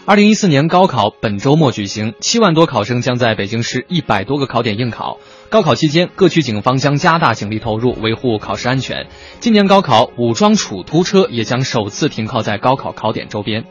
[0.04, 5.20] 二零一四年高考本周末举行，七万多考生将在北京市一百多个考点应考。
[5.48, 9.06] 高考期间，各区警方将加大警力投入，维护考试安全。
[9.38, 13.64] 今年高考，武装处突车也将首次停靠在高考考点周边。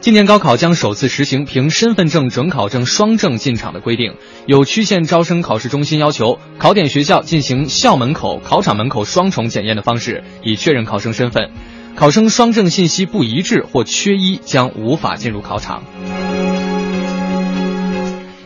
[0.00, 4.16] 今年高考将首次实行凭身份证、准考证双证进场的规定。
[4.46, 11.52] 有区县招生考试中心要求，考点学校进行校门口、考场门口双重检验的方式，以确认考生身份。
[11.96, 15.84] 考生双证信息不一致或缺一，将无法进入考场。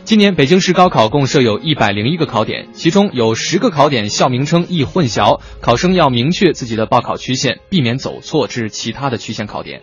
[0.04, 9.82] 今年北京市高考共设有一百零一个考点，其中有十个考点校名称易混淆，考生要明确自己的报考区县，避免走错至其他的区县考点。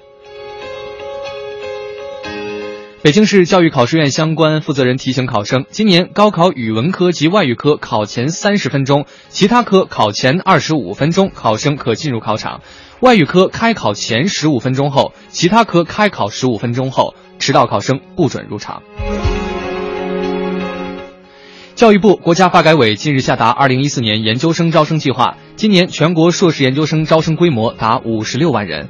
[3.02, 12.62] 北京市教育考试院相关负责人提醒考生，今年高考语文科及外语科考前三十分钟，其他科考前二十五分钟，考生可进入考场。
[13.02, 18.84] 外语科开考前十五分钟后，其他科开考十五分钟后，迟到考生不准入场。
[21.74, 28.88] 教育部、国家发改委近日下达二零一四年研究生招生计划，今年全国硕士研究生招生规模达五十六万人。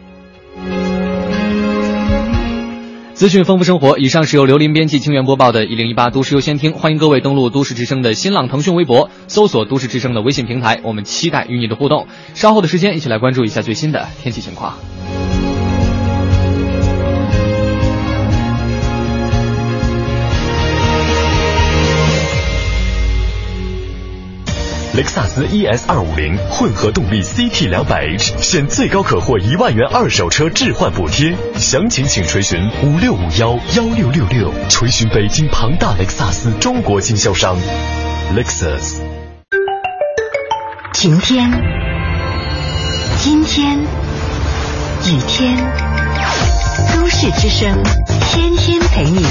[3.21, 12.07] 资讯丰富生活，以上是由刘林编辑、清源播报的《一零一八都市优先听》，欢迎各位登录都市之声的新浪、腾讯微博，搜索都市之声的微信平台，我们期待与你的互动。
[12.33, 14.75] 稍后的时间，一起来关注一下最新的天气情况。
[25.01, 37.57] 雷克萨斯 ES 二五零混合动力 CT 两百 H 现最高可获一万元二手车置换补贴，详情请垂询五六五幺幺六六六，垂询北京庞大雷克萨斯中国经销商
[38.35, 38.97] ，Lexus。
[40.93, 41.49] 晴天，
[43.25, 45.57] 阴天，雨天，
[46.93, 47.75] 都市之声，
[48.29, 49.25] 天天陪你，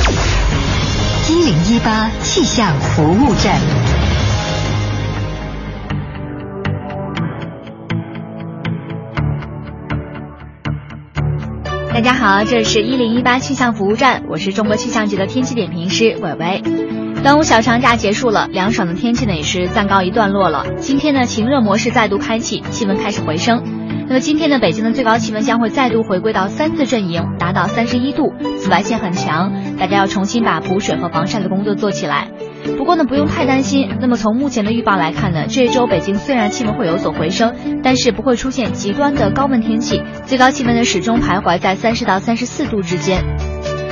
[1.28, 3.60] 一零一八气象服务站。
[11.92, 16.62] 大家好，这是一零一八气象服务站，我是中国气象局的天气点评师伟伟。
[17.24, 20.64] 端午小长假结束了，凉爽的天气呢也是暂告一段落了。
[20.78, 23.64] 今天呢，晴热模式再度开启，气温开始回升。
[24.06, 32.28] 那么今天呢，北京的最高气温将会再度回归到三字阵营，达到三十一度，紫外线很强，大家要重新把补水和防晒的工作做起来。
[32.76, 33.88] 不过呢，不用太担心。
[34.00, 43.24] 那么从目前的预报来看呢，这一周北京虽然气温会有所回升，但是不会出现极端的高温天气，最高气温呢始终徘徊在三十到三十四度之间。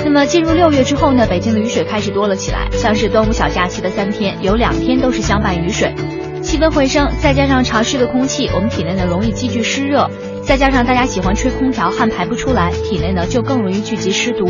[0.04, 5.94] 那么进入六月之后呢，北京的雨水开始多了起来，像是端午小假期的三天，有两天都是相伴雨水。
[6.40, 10.08] 气温回升，再加上潮湿的空气，我们体内呢容易积聚湿热，
[10.44, 14.46] 再加上大家喜欢吹空调，汗排不出来，体内呢就更容易聚集湿毒。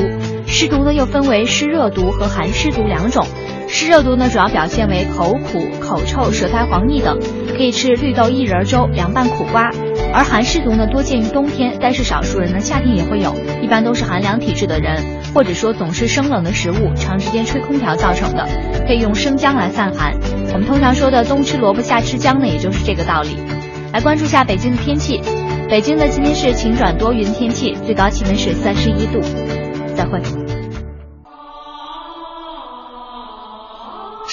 [0.46, 3.26] 湿毒呢又分为湿热毒和寒湿毒两种。
[3.70, 7.18] 湿热毒呢，主要表现为口苦、口臭、舌苔黄腻等，
[7.54, 9.70] 可以吃绿豆薏仁粥凉拌苦瓜；
[10.12, 15.02] 而寒湿毒呢，多见于冬天，但是少数人呢夏天也会有，一般都是寒凉体质的人，
[15.34, 18.48] 或者说总是生冷的食物，长时间吹空调造成的，
[18.86, 20.14] 可以用生姜来散寒。
[20.52, 23.36] 我们通常说的冬吃萝卜夏吃姜呢，也就是这个道理。
[23.92, 25.20] 来关注一下北京的天气，
[25.68, 29.20] 北京呢今天是晴转多云天气，最高气温是三十一度。
[29.94, 30.47] 再会。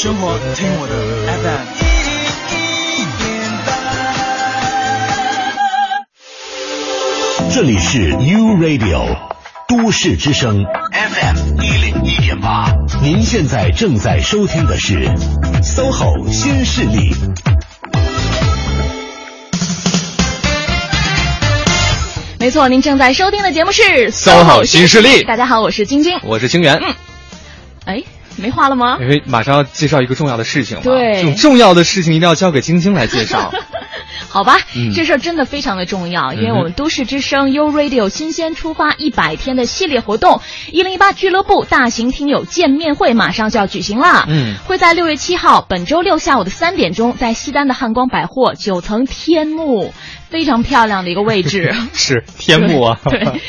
[0.00, 0.94] 生活听我的
[1.42, 1.66] FM
[7.52, 9.18] 这里是 U Radio
[9.66, 12.70] 都市之声 FM 一零一点八，
[13.02, 15.08] 您现在正在收听的是
[15.64, 17.12] SOHO 新势力。
[22.38, 25.24] 没错，您正在收听的节目是 SOHO 新势力。
[25.24, 26.76] 大家好，我是晶晶，我是清源。
[26.76, 26.94] 嗯，
[27.84, 28.04] 哎。
[28.38, 28.98] 没话了吗？
[29.00, 33.52] 因为马上要介绍一个重要的事情，对，这种重要的事情一定要交给晶晶来介绍。
[34.30, 34.58] 好吧，
[34.94, 44.26] 这事儿真的非常的重要，因为我们都市之声 U Radio 新鲜出发一百天的系列活动——一零一八俱乐部大型听友见面会马上就要举行了。
[44.28, 49.94] 嗯，会在六月七号本周六下午的三点钟，在西单的汉光百货九层天幕，
[50.28, 51.74] 非常漂亮的一个位置。
[51.94, 53.00] 是天幕啊。
[53.08, 53.40] 对。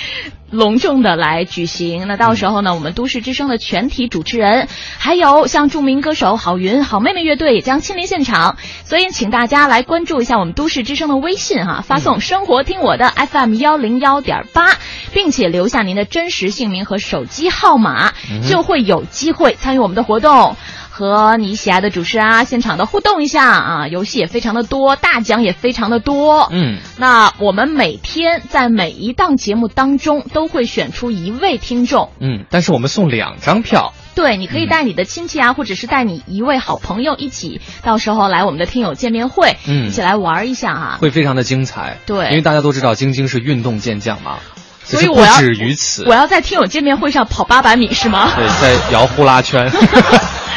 [0.52, 14.78] 隆重的来举行，那到时候呢，我们都市之声的全体主持人，还有像著名歌手郝云、好妹妹乐队也将亲临现场，所以请大家来关注一下我们都市之声的微信哈，发送“生活听我的 FM 幺零幺点八”，
[15.14, 18.14] 并且留下您的真实姓名和手机号码，
[18.50, 20.56] 就会有机会参与我们的活动。
[21.00, 26.50] 和你喜爱的主持人啊现场的互动一下啊，游戏也非常的多，大奖也非常的多。
[26.52, 32.10] 嗯，那我们每天在每一档节目当中都会选出一位听众。
[32.20, 33.94] 嗯，但是我们送两张票。
[34.14, 41.98] 对，你可以带你的亲戚啊，或者是带你一位好朋友一起，到时候来我们的听友见面会，嗯，一起来玩一下啊，会非常的精彩。
[42.06, 44.40] 对，因为大家都知道晶晶是运动健将嘛，
[44.98, 48.34] 所以我要止于此，我要在听友见面会上跑八百米是吗？
[48.36, 49.72] 对，在摇呼啦圈。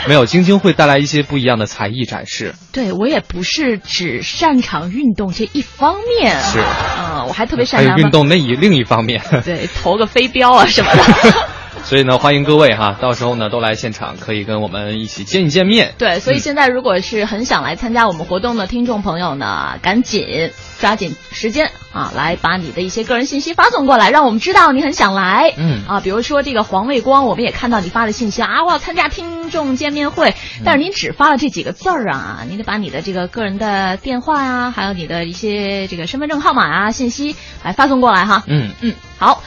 [0.08, 2.56] 没有，晶晶会带来一些不一样的才艺展示。
[2.72, 6.58] 对我也不是只擅长运动这一方面，是，
[6.98, 11.02] 嗯，我还特别擅长运动那一另一方面，对，投个飞镖啊什么的。
[11.84, 15.94] 所以呢，欢迎各位哈，到时候呢都来现场，可以跟我们一起见一见面。
[15.98, 25.52] 对，所以现在如果是很想来参加我们活动的听众朋友呢，赶紧抓紧时间啊，来把你的一些个人信息发送过来，让我们知道你很想来。
[25.58, 38.44] 嗯啊，比如说这个黄卫光，我们也看到你发的信息啊，我要参加听众见面会，但是您只发了这几个字儿啊，你得把你的这个个人的电话啊，还有你的一些这个身份证号码啊信息来发送过来哈。
[38.46, 39.42] 嗯嗯，好。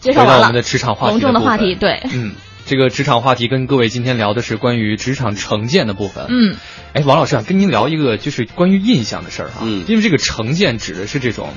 [0.00, 2.34] 介绍完了，我们的职场话题，隆重的话题，对，嗯，
[2.66, 6.56] 这个职场话题跟各位今天聊的是关于职场成见的部分，嗯，
[6.92, 11.50] 哎，王老师啊，跟您聊一个就是关于印象的事儿哈，嗯，因为这个成见指的是这种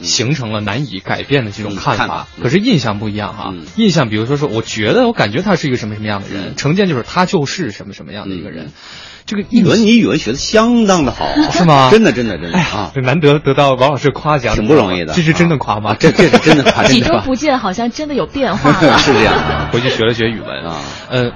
[0.00, 8.70] 形成了难以改变的这种看法，可是印象不一样哈，印象比如说说，我觉得我感觉他是一个什么什么样的人，成见就是他就是什么什么样的一个人。
[9.26, 11.90] 这个语文，你语文学的相当的好， 是吗？
[11.90, 12.92] 真的，真的，真的啊！
[13.02, 15.12] 难得得到王老师夸奖，挺不容易的。
[15.12, 15.94] 这是真的夸吗？
[16.00, 16.84] 这这是真的夸。
[16.88, 18.96] 几周不见，好像真的有变化了。
[18.96, 20.76] 是这样，回去学了学语文啊，
[21.10, 21.32] 呃。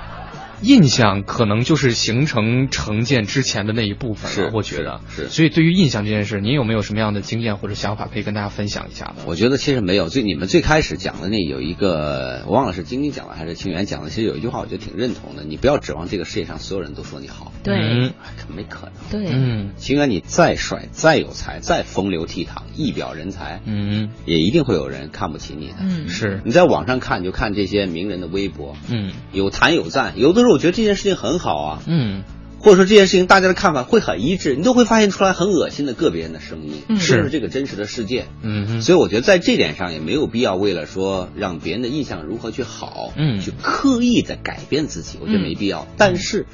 [0.62, 5.28] 印象可能就是形成成见之前的那一部分了，我觉得是。
[5.28, 9.24] 所以对于印象这件事，您有没有什么样的经验或者想法可以跟大家分享一下呢？
[9.26, 10.08] 我觉得其实没有。
[10.08, 14.10] 最你们最开始讲的那有一个，我忘了是晶晶讲的还是清源讲的。
[14.10, 17.52] 其实有一句话，我觉得挺认同的：你不要指望这个世界上所有人都说你好。
[17.64, 18.12] 对，
[18.54, 18.92] 没可能。
[19.10, 25.74] 对，嗯，清源你再帅、再有才、再风流倜傥、一表人才，嗯，也一定会有人看不起你的。
[25.80, 26.40] 嗯，是。
[26.44, 31.42] 你在网上看，就看这些名人的微博，嗯，有谈有赞，有的时候我觉得这件事情很。
[31.42, 32.22] 好啊，嗯，
[32.61, 45.88] 或者说这件事情大家的看法会很一致，你都会发现出来很恶心的个别人的声音，嗯，是这个真实的世界，嗯，所以我觉得在这点上也没有必要为了说让别人的印象如何去好，嗯，去刻意的改变自己，我觉得没必要。
[45.96, 46.46] 但是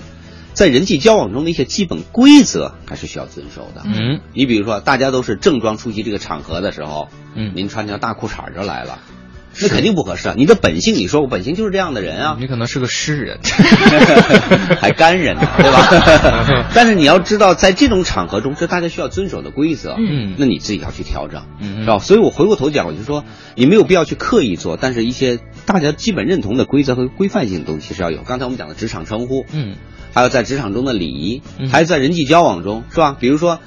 [0.55, 8.99] 在人际交往中的一些基本规则还是需要遵守的，嗯，你比如说大家都是正装出席这个场合的时候，嗯，您穿条大裤衩就来了。
[9.61, 10.35] 那肯定不合适啊！
[10.37, 12.37] 你的本性，你说我本性就是这样的人啊。
[12.39, 13.39] 你可能是个诗人，
[14.81, 16.71] 还干人呢， 对吧？
[16.75, 21.99] 但是你要知道，在这种场合中，这大家需要遵守的规则，嗯，那你自己要去调整，嗯，是吧？
[21.99, 23.25] 所以我回过头讲，我就说，
[23.57, 28.23] 你没有必要去刻意做，但是一些大家基本认同的规则和规范性的东西是要有。
[28.23, 29.77] 刚才我们讲的职场称呼，嗯，
[30.15, 33.17] 还有在职场中的礼仪，还有在人际交往中，是吧？
[33.19, 33.59] 比如说。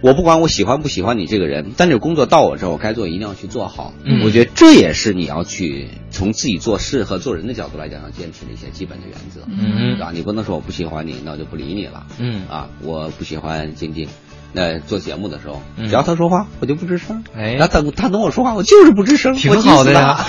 [0.00, 3.92] 我不管我喜欢不喜欢你这个人，但是工作到我这儿，我该做一定要去做好。
[4.04, 9.40] 嗯，我觉得这也是你要去从自己做事和做人的角度来讲要坚持的一些基本的原则。
[9.48, 10.12] 嗯，对吧？
[10.14, 12.06] 你不能说我不喜欢你，那我就不理你了。
[12.18, 14.08] 嗯，啊，我不喜欢晶晶，
[14.52, 17.24] 那做节目的时候，只要他说话，我就不吱声。
[17.36, 19.34] 哎，他等他等我说话，我就是不吱声。
[19.34, 20.18] 挺好的呀。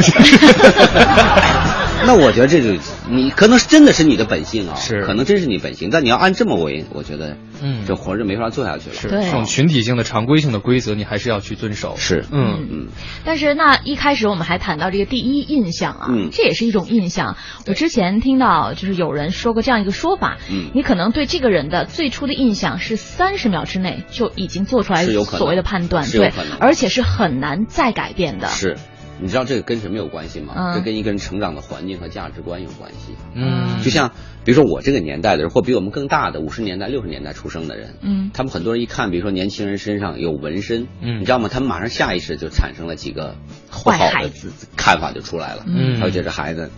[2.06, 5.90] 那我觉得这就你可能真的是你的本性啊，是，可能真是你本性。
[5.92, 8.96] 但你要按这么为，我觉得，嗯，这活着没法做下去了。
[8.96, 11.96] 是这种群体性的、常规性的规则，你还是要去遵守。
[11.98, 12.88] 是，嗯嗯。
[13.26, 17.36] 但是那一开始我们还谈到这个第一印象啊，嗯，这也是一种印象。
[17.68, 28.48] 我之前听到就是有人说过这样一个说法，嗯，你可能对这个人的最初的印象是三十秒之内就已经做出来所谓的判断，对，而且是很难再改变的。
[28.48, 28.78] 是。
[29.22, 30.54] 你知道这个跟什么有关系吗？
[30.56, 33.16] 嗯、这跟一个人成长的环境和价值观有关系。
[33.34, 34.12] 嗯，就像
[34.46, 41.50] 比如说我这个年代的人，或比我们更大的五十年代、六十年代出生的人，嗯，他们很多人一看，比如说年轻人身上有纹身，嗯，你知道吗？
[41.52, 43.36] 他们马上下意识就产生了几个
[43.70, 46.72] 坏孩子看法就出来了，嗯，他会觉得孩子。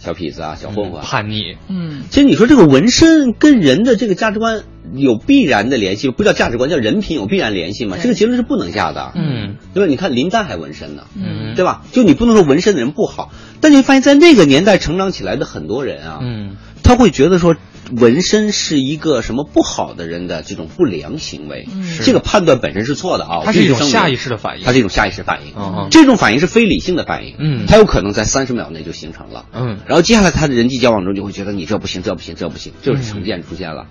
[0.00, 1.56] 小痞子啊，小混混，叛逆。
[1.68, 4.62] 嗯，其实你说这个纹身跟人的这个价值观
[4.94, 7.98] 有必然的联系，不叫价值观，叫人品有必然联系吗？
[8.00, 9.12] 这个结论是不能下的。
[9.14, 9.86] 嗯，对吧？
[9.88, 11.82] 你看林丹还纹身呢，嗯，对吧？
[11.92, 13.30] 就你不能说纹身的人不好，
[13.60, 17.54] 但你发现在那个年代成长起来的很多人啊，嗯，他会觉得说
[17.96, 33.86] 纹身是一个什么不好的人的这种不良行为，嗯，这个判断本身是错的啊，它是一种下意识的反应，它是一种下意识反应，嗯，这种反应是非理性的反应，嗯，它有可能在三十秒内就形成了，嗯，然后接下来他的人际交往中就会觉得你这不行，这不行，这不行，就是成见出现了，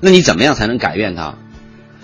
[0.00, 1.36] 那你怎么样才能改变它？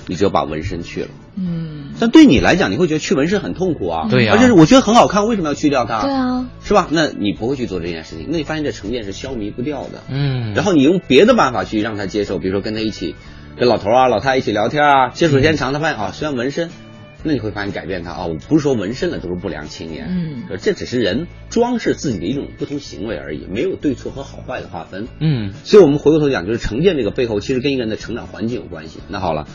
[0.09, 4.09] 你只有把纹身去了，嗯，但对你来讲，你会觉得去纹身很痛苦啊。
[4.11, 6.03] 对呀，而且我觉得很好看，为什么要去掉它？
[6.03, 6.89] 对啊，是吧？
[6.91, 10.03] 那你不会去做这件事情，那你发现这成见是消弭不掉的。
[10.09, 13.15] 嗯，然后你用别的办法去让他接受，比如说跟他一起，
[13.59, 16.71] 跟老头啊、老太太一起聊天啊，接触时间长，他发现啊，虽然纹身。
[17.25, 18.27] 那你会发现改变他啊！
[18.27, 25.53] 我不是说纹身的都是不良青年，嗯，这只是人装饰自己的一种不同行为而已，没有对错和好坏的划分，嗯。
[25.65, 29.01] 所以我们回过头讲，就是成见这个背后，其实跟一个人的成长环境有关系。
[29.09, 29.49] 那好了，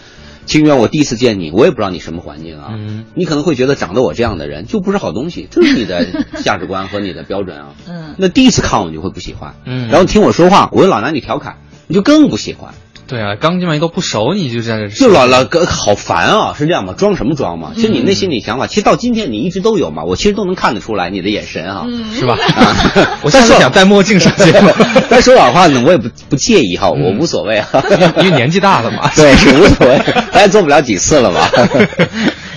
[0.46, 8.16] 清源，我第一次见你，我也不知道你什么环境啊，嗯，你可能会觉得长得我这样的人就不是好东西，这是你的价值观和你的标准啊，嗯。
[8.18, 12.74] 那第一次看我你就会不喜欢，嗯，然后听我说话，我又老拿你调侃，你就更不喜欢。
[13.12, 16.93] 对啊，刚进来都不熟，你就在这就老老哥好烦啊，是这样吗？
[16.97, 17.74] 装什么装嘛？
[17.76, 21.86] 其实你内心里想法，其实到今天你一直都有嘛，我其实都能看得出来你的眼神啊，
[22.18, 22.38] 是吧？
[22.55, 24.72] 啊， 我现在想戴墨镜上节目，
[25.09, 27.68] 但说老话呢，我也不不介意哈，我无所谓啊，
[28.20, 30.01] 因为年纪大了嘛， 对，是无所谓，
[30.32, 31.30] 咱也做不了几次了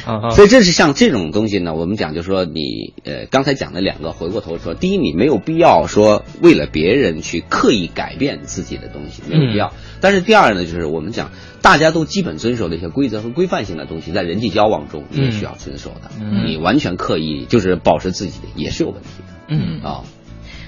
[0.04, 0.30] 吧。
[0.30, 9.72] 所以这是像这种东西呢，我们讲就是说你呃刚才讲的两个，回过头说，第一你没有必要说为了别人去刻意改变自己的东西，没有必要。
[10.00, 11.30] 但是第二呢，就是我们讲
[11.62, 16.10] 大家都基本遵守的一些规则和规范性的东西，在人际交往中你也需要遵守的。
[16.46, 19.34] 你完全刻意就是保持自己的也是有问题的。
[19.48, 20.02] 嗯啊。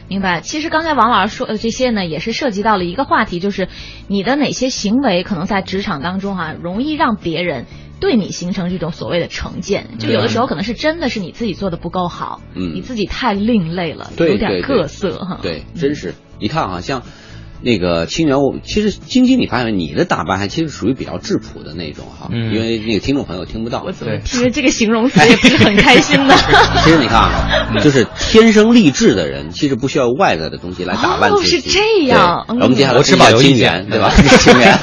[0.09, 3.67] 明白，其实刚才王老师说的这些呢，也是涉及到了一个话题，就是
[4.07, 7.67] 你的哪些行为可能在职场当中哈、啊，容易让别人
[8.01, 9.99] 对你形成这种所谓的成见。
[9.99, 15.41] 就有的时候可能是真的是你自己做的不够好，嗯，你自己太另类了，对有点各色哈。
[15.43, 17.03] 对，真是，你看啊，像。
[17.63, 23.83] 那个清源，我其实晶晶，你发现你的打扮还其实属于比较质朴的那种哈，嗯、因为那个听众朋友听不到。
[23.83, 26.35] 我怎么听着这个形容词 也不是很开心呢？
[26.85, 31.57] 其实你看啊， 就是天生丽质的人，其实不需要外在的东西来打扮自己。
[31.57, 32.45] 哦，是这样。
[32.47, 34.11] 我们接下来我吃饱清源，对吧？
[34.11, 34.79] 清源。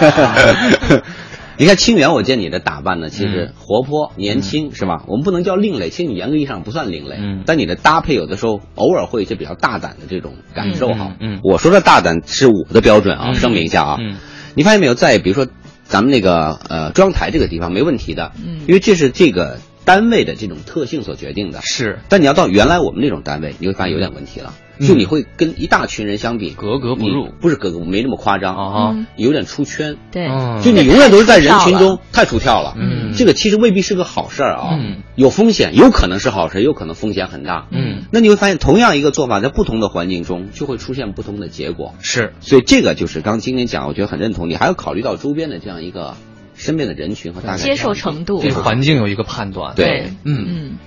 [1.58, 5.04] 你看清源，我见你的打扮呢，其实活泼年轻，嗯、是吧？
[5.08, 7.18] 我们不能叫另类，其实你严格意义上不算另类。
[7.20, 7.44] 嗯。
[7.46, 11.16] 但你的搭配有的时候偶尔会有些比较大胆的这种感受哈。
[11.20, 11.40] 嗯。
[11.44, 13.98] 我说的大胆是我的标准啊，声明一下啊。
[14.00, 14.18] 嗯。
[14.56, 15.48] 你发现没有，在比如说
[15.84, 21.62] 咱们那个呃中央台这个地方没问题的，嗯，因为这是这个单位的这种特性所决定的。
[21.62, 22.00] 是。
[22.10, 24.54] 但你要到原来我们那种单位，你会发现有点问题了。
[24.80, 29.98] 就你会跟一大群人相比，格格不入，不是格格，没那么夸张啊，有点出圈。
[30.12, 30.28] 对，
[30.62, 32.74] 就你永远都是在人群中太出跳了。
[32.78, 37.68] 嗯，这个其实未必是个好事儿啊，嗯，有风险，有可能是好事，有可能风险很大。
[37.72, 41.94] 嗯，那你会发现，同样一个做法，在不同的环境中就会出现不同的结果。
[42.02, 44.50] 是，所以这个就是刚今天讲，我觉得很认同。
[44.50, 46.16] 你还要考虑到周边的这样一个
[46.56, 49.76] 身边的人群和大概接受程度，对环境有一个判断。
[49.76, 50.46] 对，嗯。
[50.48, 50.78] 嗯。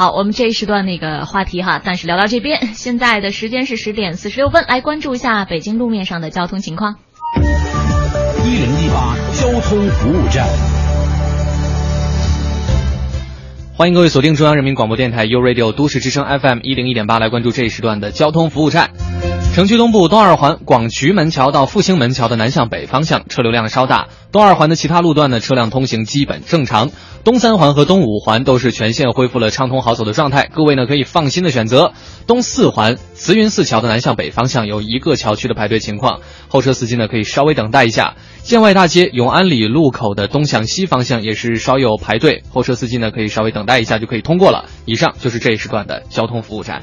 [0.00, 2.68] 好，我们这一时段那个话题哈，暂时聊到这边。
[2.72, 6.96] 现在的时间是十点四十六分，来关注一下北京路面上的交通情况。
[8.42, 10.48] 一零一八交通服务站，
[13.76, 18.88] 欢迎各位锁定中央人民广播电台 u Radio 都市之声 FM 一零一点八，来关注这一时段的交通服务站。
[19.52, 26.90] 城区东部东二环广渠门桥到复兴门桥的南向北方向车流量稍大，东二环的其他路段呢车辆通行基本正常。
[27.24, 31.92] 东三环和东五环都是全线恢复了畅通好走的状态，各位呢可以放心的选择。
[32.28, 38.14] 东四环慈云寺桥的南向北方向有一个桥区的排队情况，后车司机呢可以稍微等待一下。
[38.42, 44.66] 建外大街永安里路口的东向西方向也是稍有排队，后车司机呢可以稍微等待一下就可以通过了。
[44.86, 46.82] 以上就是这一时段的交通服务站。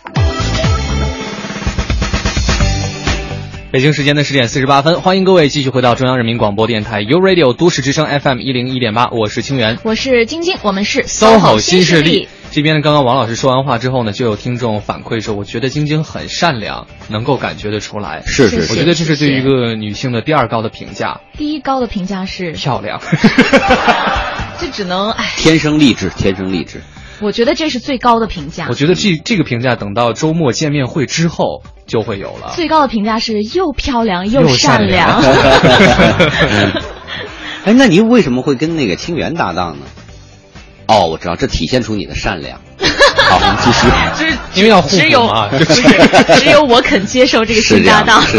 [3.71, 12.27] 北京时间的十点四十八分，欢迎各位继续回到中央人民广播电台 U Radio 都市之声 FM 一零一点八，我是清源，我是晶晶，我们是 SOHO 新势力。
[12.51, 18.23] 这边呢，刚刚王老师说完话之后呢，就有听众反馈说，我觉得晶晶很善良，能够感觉得出来。
[18.25, 21.21] 是是是，我觉得这是对一个女性的第二高的评价。
[21.37, 23.01] 第一高的评价是漂亮，
[24.59, 26.81] 这只能哎，天生丽质，天生丽质。
[27.21, 28.65] 我觉得这是最高的评价。
[28.69, 32.51] 我觉得这这个评价等到周末见面会之后就会有了。
[32.55, 35.21] 最高的评价是又漂亮又善良。
[37.63, 39.85] 哎，那你为什么会跟那个清源搭档呢？
[40.87, 42.59] 哦，我知道，这体现出你的善良。
[43.29, 43.87] 好，我们继续。
[44.17, 44.25] 只
[44.59, 45.47] 因为要互只有补嘛，
[46.39, 48.23] 只有我肯接受这个新搭档。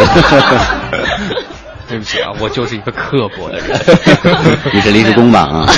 [1.89, 3.81] 对不起啊，我就是一个刻薄的人。
[4.73, 5.73] 你是临时工吧啊？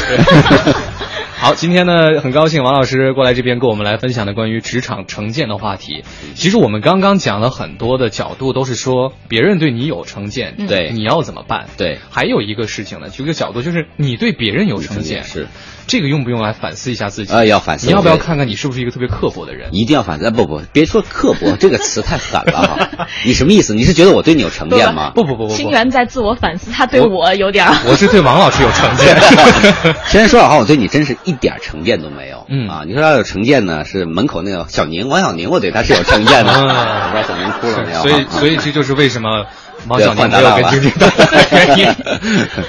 [1.44, 6.02] 好，今天呢，很高兴王老师过来这边跟我们来分享的关于职场成见的话题。
[6.34, 11.66] 其实我们刚刚讲了很多的角度，都是说别人对你有成见，对，你要怎么办？
[11.76, 15.48] 对，还有一个事情呢，就一个角度就是你对别人有成见，是
[15.86, 17.32] 这个用不用来反思一下自己？
[17.32, 17.86] 啊，要反思。
[17.86, 19.68] 你要不要看看你是不是一个特别刻薄的人？
[19.72, 20.30] 一定要反思。
[20.30, 23.08] 不不，别说刻薄 这个词太狠了哈。
[23.24, 23.74] 你什么意思？
[23.74, 25.10] 你是觉得我对你有成见吗？
[25.16, 27.66] 不不不不，清源在自我反思，他对我有点。
[27.86, 29.16] 我是对王老师有成见。
[30.08, 32.46] 其实说老话，我对你真是一点成见都没有。
[32.48, 36.52] 嗯啊，你说要有成见呢，是门口那个小宁王小宁，我对他是有成见的。
[36.52, 38.00] 不知道小宁哭了没有？
[38.00, 39.46] 所以所以这就是为什么
[39.88, 41.12] 王小宁没有跟晶晶的
[41.52, 41.94] 原因。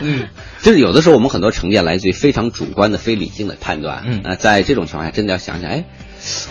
[0.01, 0.27] 嗯。
[0.65, 4.03] 就是有的时候我们很多成见来自于非常主观的、非理性的判断。
[4.07, 5.85] 嗯，那在这种情况下，真的要想想，哎，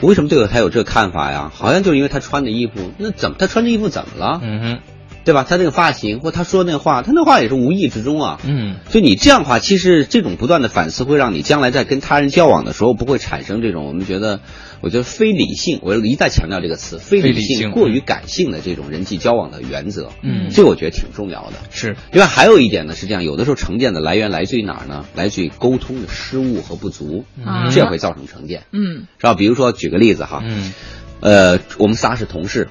[0.03, 1.51] 我为什么对他有这个看法呀？
[1.53, 4.41] 好像就是因为他穿的衣服，那怎么他穿这衣服怎么了？
[4.41, 4.94] 嗯哼。
[5.25, 5.45] 对吧？
[5.49, 8.41] 他那个发型，或他说那话，他那话也是无意之中啊。
[8.45, 14.41] 嗯，所以你这样的话，其实这种不断的反思，会让你将来在跟他人交往的时候，不会产生这种我们觉得，
[14.83, 15.79] 我觉得非理性。
[15.83, 20.11] 我一再强调这个词，非理性、过于感性的这种人际交往的原则。
[20.23, 21.55] 嗯，这我觉得挺重要的。
[21.71, 21.97] 是。
[22.13, 25.07] 另外还有一点呢，是这样，有的时候成见的来源来自于哪儿呢？
[25.15, 27.25] 来自于沟通的失误和不足，
[27.71, 28.65] 这也会造成成见。
[28.73, 29.33] 嗯，是吧？
[29.33, 30.73] 比如说举个例子哈，嗯，
[31.21, 32.69] 呃，我们仨是同事，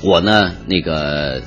[0.00, 1.42] 我呢那个。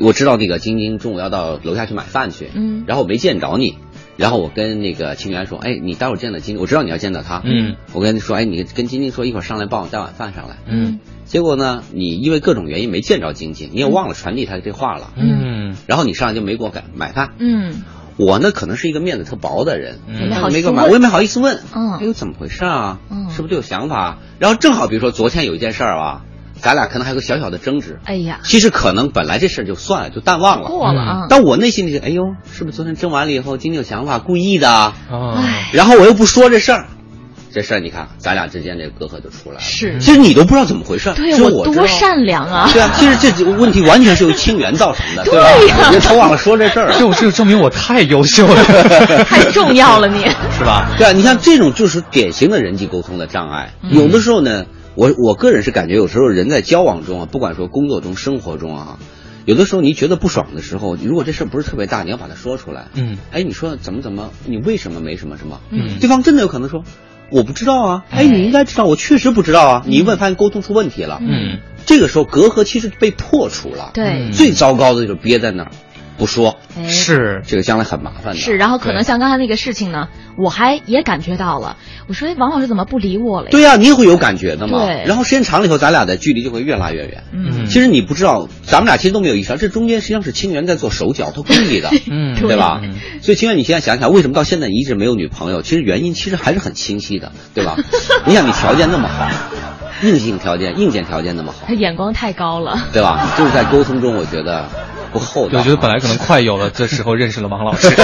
[0.00, 3.76] 我知道那个晶晶中午要到楼下去买饭去，嗯，然后我没见着你，
[4.16, 17.84] 然后我跟那个清源说，哎，你待会儿见到晶晶，我知道你要见到他，嗯，我跟你说，哎，你跟晶晶说一会儿上来帮我带碗饭上来，嗯，结果呢，你因为各种原因没见着晶晶，你也忘了传递他这话了，嗯，然后你上来就没给我买买饭，嗯，
[18.16, 22.98] 我呢可能是一个面子特薄的人，没给我买，我也没好意思问，嗯，哎呦怎么回事啊？
[23.10, 24.18] 嗯，是不是都有想法？
[24.38, 26.22] 然后正好比如说昨天有一件事儿啊。
[26.60, 31.26] 咱俩可能还有个小小的争执，哎呀，其实可能本来这事儿就算了，就淡忘了，过了啊。
[31.28, 34.94] 但我内心里，哎呦，是不是昨天争完了以后，今天有想法，故意的啊？
[35.72, 36.86] 然后我又不说这事儿，
[37.52, 39.60] 这事儿你看，咱俩之间这个隔阂就出来了。
[39.60, 42.68] 是，其实你都不知道怎么回事，对我多善良啊！
[42.72, 45.90] 对啊，其实这问题完全是由清源造成的，对吧？
[45.90, 48.64] 你他忘了说这事儿，这这证明我太优秀了，
[49.24, 50.24] 太重要了，你
[50.58, 50.90] 是吧？
[50.98, 54.64] 对啊，你像这种就是典型的人际沟通的障碍，有的时候呢。
[54.96, 58.98] 我我个人是感觉，有时候人在交往中啊，不管说工作中、生活中啊，
[59.44, 62.86] 有的时候你觉得不爽的时候，如果这事不是特别大，你要把它说出来。
[62.94, 65.60] 嗯，哎，你说怎么怎么，你为什么没什么什么？
[65.70, 66.82] 嗯，对方真的有可能说
[67.30, 68.04] 我不知道啊。
[68.10, 69.82] 哎，你应该知道，我确实不知道啊。
[69.86, 71.18] 你一问，发现沟通出问题了。
[71.20, 73.90] 嗯，这个时候隔阂其实被破除了。
[73.92, 75.70] 对，最糟糕的就是憋在那儿。
[76.16, 76.56] 不说，
[76.88, 78.40] 是这个将来很麻烦的。
[78.40, 80.08] 是，然后可能像刚才那个事情呢，
[80.38, 81.76] 我还也感觉到了。
[82.08, 83.48] 我说，哎，王老师怎么不理我了？
[83.50, 84.84] 对呀，你也会有感觉的嘛。
[84.84, 85.04] 对。
[85.06, 87.24] 然后时间长了以后，咱俩的距离就会越拉越远。
[87.32, 87.66] 嗯。
[87.66, 91.90] 其实你不知道，咱们俩其实都没有意识到，这中间实际上是清源在做手脚，他故意的。
[92.10, 92.36] 嗯。
[92.40, 92.80] 对吧？
[93.22, 95.62] 所以清源，你现在想想，为什么到现在一直没有女朋友？
[95.62, 97.76] 其实原因其实还是很清晰的，对吧？
[98.26, 99.28] 你想，你条件那么好，
[100.02, 103.28] 硬性条件、硬件条件那么好，他眼光太高了，对吧？
[103.36, 104.68] 就是在沟通中，我觉得。
[105.16, 107.88] 不厚道，我觉得本来可能快有了，这时候认识了王老师。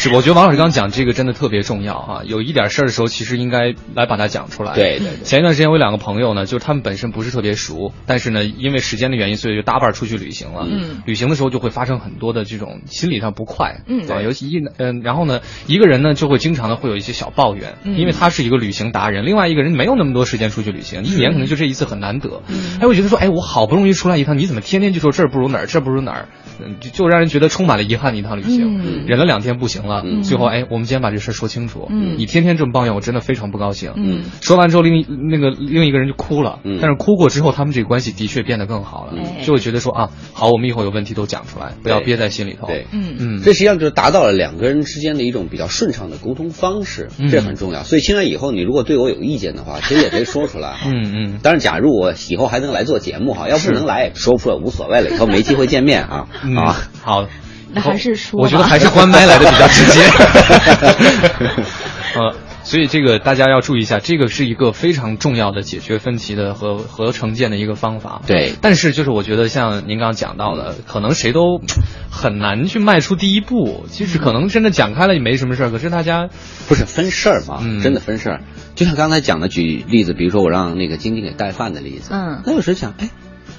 [0.00, 2.22] 是，我觉得王老师刚刚讲这个真的特别重要啊！
[2.24, 4.72] 有一点事儿的时候，其实应该来把它讲出来。
[4.76, 5.08] 对对。
[5.24, 10.68] 前一段时间我有两个朋友呢，就是他们本身不是特别熟，但是呢，因为时间的原因，所以就搭伴出去旅行了。
[10.70, 11.02] 嗯。
[11.04, 13.80] 旅行的时候就会发生很多的这种心理上不快。
[13.88, 14.08] 嗯。
[14.08, 22.40] 啊，尤其一嗯，然后呢，一个人呢就会经常的会有一些小抱怨，因为他是一个旅行达人，另外一个人没有那么多时间出去旅行，一年可能就这一次很难得。
[22.46, 22.78] 嗯。
[22.80, 26.28] 哎，我觉得说，哎，我好不容易出来一你怎么天天就说这儿不如哪儿，这儿不如哪儿？
[26.80, 31.88] 就就让人觉得充满了遗憾的一趟旅行，忍了两天不行了，最后哎，我们今天把这事说清楚。
[31.90, 33.92] 你天天这么抱怨，我真的非常不高兴。
[34.40, 39.14] 说完之后，另那个另一个人就哭了，但是哭过之后，他们这个关系的确变得更好了。
[39.44, 42.66] 就会觉得说啊，好，我们以后有问题都讲出来，不要憋在心里头。
[42.66, 47.82] 对，嗯嗯，这实际上就达到了两个人之间的一种比较顺畅的沟通方式，这很重要。
[47.82, 50.76] 所以，现在以后你如果对我有意见的话，其实也可以说出来。
[50.86, 51.38] 嗯嗯。
[51.42, 56.28] 当然，假如我以后还能来做节目哈，要不能来也说不出来，无所谓了，以后没机会见面啊。
[56.56, 57.26] 啊，好，
[57.72, 60.02] 那还是说，我觉得还是关麦来的比较直接。
[62.16, 62.34] 呃，
[62.64, 68.22] 所以这个大家要注意一下，这个是一个非常重要的解决分歧的和和成见的一个方法。
[68.26, 71.60] 对，但是就是我觉得像您刚刚讲到的，可能谁都
[72.10, 73.84] 很难去迈出第一步。
[73.90, 76.28] 其实可能真的讲开了也没什么事儿，可是大家
[76.66, 78.40] 不是分事儿嘛，真的分事儿。
[78.74, 83.10] 就像刚才讲的举例子，比如说我让那个晶晶给带饭的例子，嗯，那有时想，哎，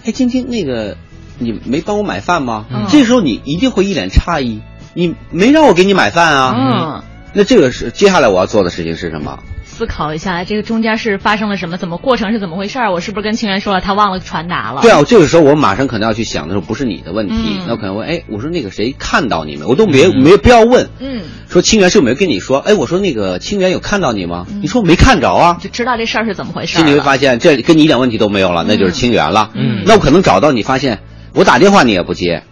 [0.06, 0.98] 哎，晶晶那个。
[1.40, 2.66] 你没帮我买饭吗？
[2.90, 4.62] 这时候你一定会一脸诧异，
[4.94, 6.56] 你没让我给你买饭啊？
[6.56, 9.40] 嗯，那这个是接下来我要做的事情是什么？
[9.64, 12.92] 思考一下，这个中间是发生了什么，怎么过程是怎么回事儿？
[12.92, 14.82] 我是不是跟清源说了，他忘了传达了？
[14.82, 22.58] 对啊，这个时候我马上可能要去想的时候，不是你的问题，那我可能问，哎，我说那个谁看到你们，我都没没不要问，嗯，说清源是有没有跟你说？
[22.58, 24.46] 哎，我说那个清源有看到你吗？
[24.62, 26.74] 你说没看着啊，就知道这事儿是怎么回事。
[26.76, 29.52] 其实你会发现，这跟你一点问题都没有了，那就是清源了。
[29.54, 31.00] 嗯，那我可能找到你，发现
[31.34, 32.44] 我打电话你也不接。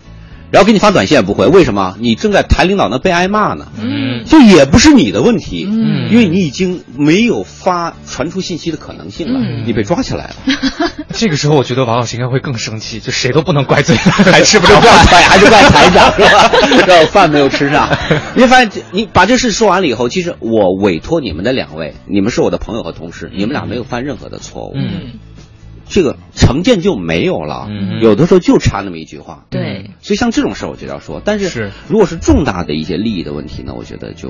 [0.49, 1.97] 然后给你发短信也不回，为什么？
[1.99, 3.67] 你正在台领导那被挨骂呢？
[3.81, 10.35] 嗯，就也不是你的问题，嗯，因为你已经没有发传出信息的可能性了，你被抓起来了。
[11.11, 17.05] 这个时候，我觉得王老师应该会更生气，就谁都不能怪罪， 还吃不着饭，还是怪台长 是吧？
[17.11, 17.89] 饭没有吃上。
[18.33, 24.71] 你会发现，你把这事说完了以后，其实我委托你们的两位，你们是我的朋友和同事，你们俩没有犯任何的错误。
[24.75, 25.19] 嗯。
[25.89, 27.69] 这个成见就没有了，
[28.01, 29.45] 有的时候就差那么一句话。
[29.49, 31.21] 对，所以像这种事儿，我觉得要说。
[31.23, 34.29] 但是，如果是重大的一些利益的问题呢，我觉得就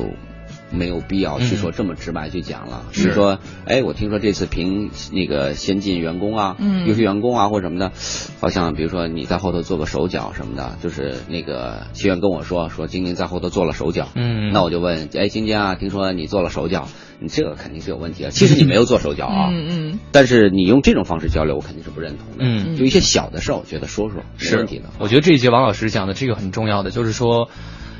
[0.71, 2.83] 没有必要去说这么直白去讲了。
[2.91, 7.91] 比如说，哎，我听说这次评那个先进员工啊，优秀员工啊，或者什么的，
[8.39, 14.09] 好像比如说你在后头做个手脚什么的，就是那个学员跟我说，说晶晶在后头做了手脚。
[14.15, 16.87] 嗯，那我就问，哎，晶晶啊，听说你做了手脚。
[17.19, 18.29] 你这个肯定是有问题的。
[18.29, 22.45] 其实你没有做手脚啊， 嗯嗯，但是你用这种方式交流，我肯定是不认同的。
[22.45, 24.83] 嗯，就一些小的事儿，我觉得说说没问题的。
[24.99, 27.49] 我觉得这一节王老师讲的这个很重要的，就是说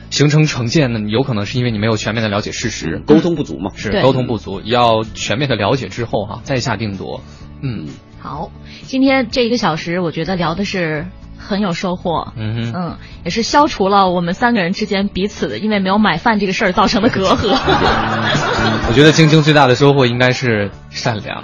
[0.10, 3.72] 形成成见呢，有可能是因为你没有全面的了解事实，沟通不足嘛。
[3.76, 7.22] 是沟通不足，要全面的了解之后哈，再下定夺。
[7.62, 7.88] 嗯，
[8.20, 8.52] 好，
[8.84, 11.08] 今天这一个小时，我觉得聊的是。
[11.40, 17.50] 很有收获，嗯嗯，也是消除了我们三个人之间彼此的因为没有买饭这个事儿造成的隔阂。
[18.90, 21.44] 我觉得晶晶最大的收获应该是善良。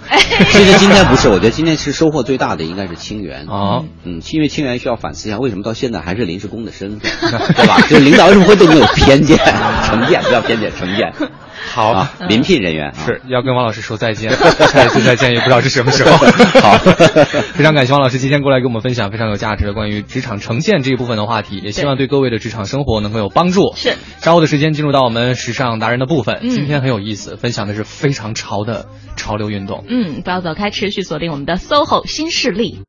[0.52, 7.12] 其实今天不是，我觉得今天是收获最大的应该是清源啊，嗯，因为清源需要反思一下，为什么到现在还是临时工的身份，
[7.56, 7.82] 对吧？
[7.82, 9.38] 就是领导为什么会对你有偏见、
[9.84, 10.22] 成见？
[10.24, 11.12] 不要偏见、成见。
[11.72, 16.12] 好，临聘人员是要跟王老师说再见，下一次再见也不知道是什么时候。
[16.18, 16.78] 好，
[17.54, 23.74] 非常感谢王老师今天过来跟我们分享非常有价值的关于职场呈现这一部分的话题，也希望对各位的职场生活能够有帮助。
[23.76, 29.84] 是，稍后的时间进入到我们时尚达人的部分，今天很有意思，分享的是非常潮的潮流运动。
[29.90, 32.80] 嗯，不要走开，持续锁定我们的 SOHO 新势力。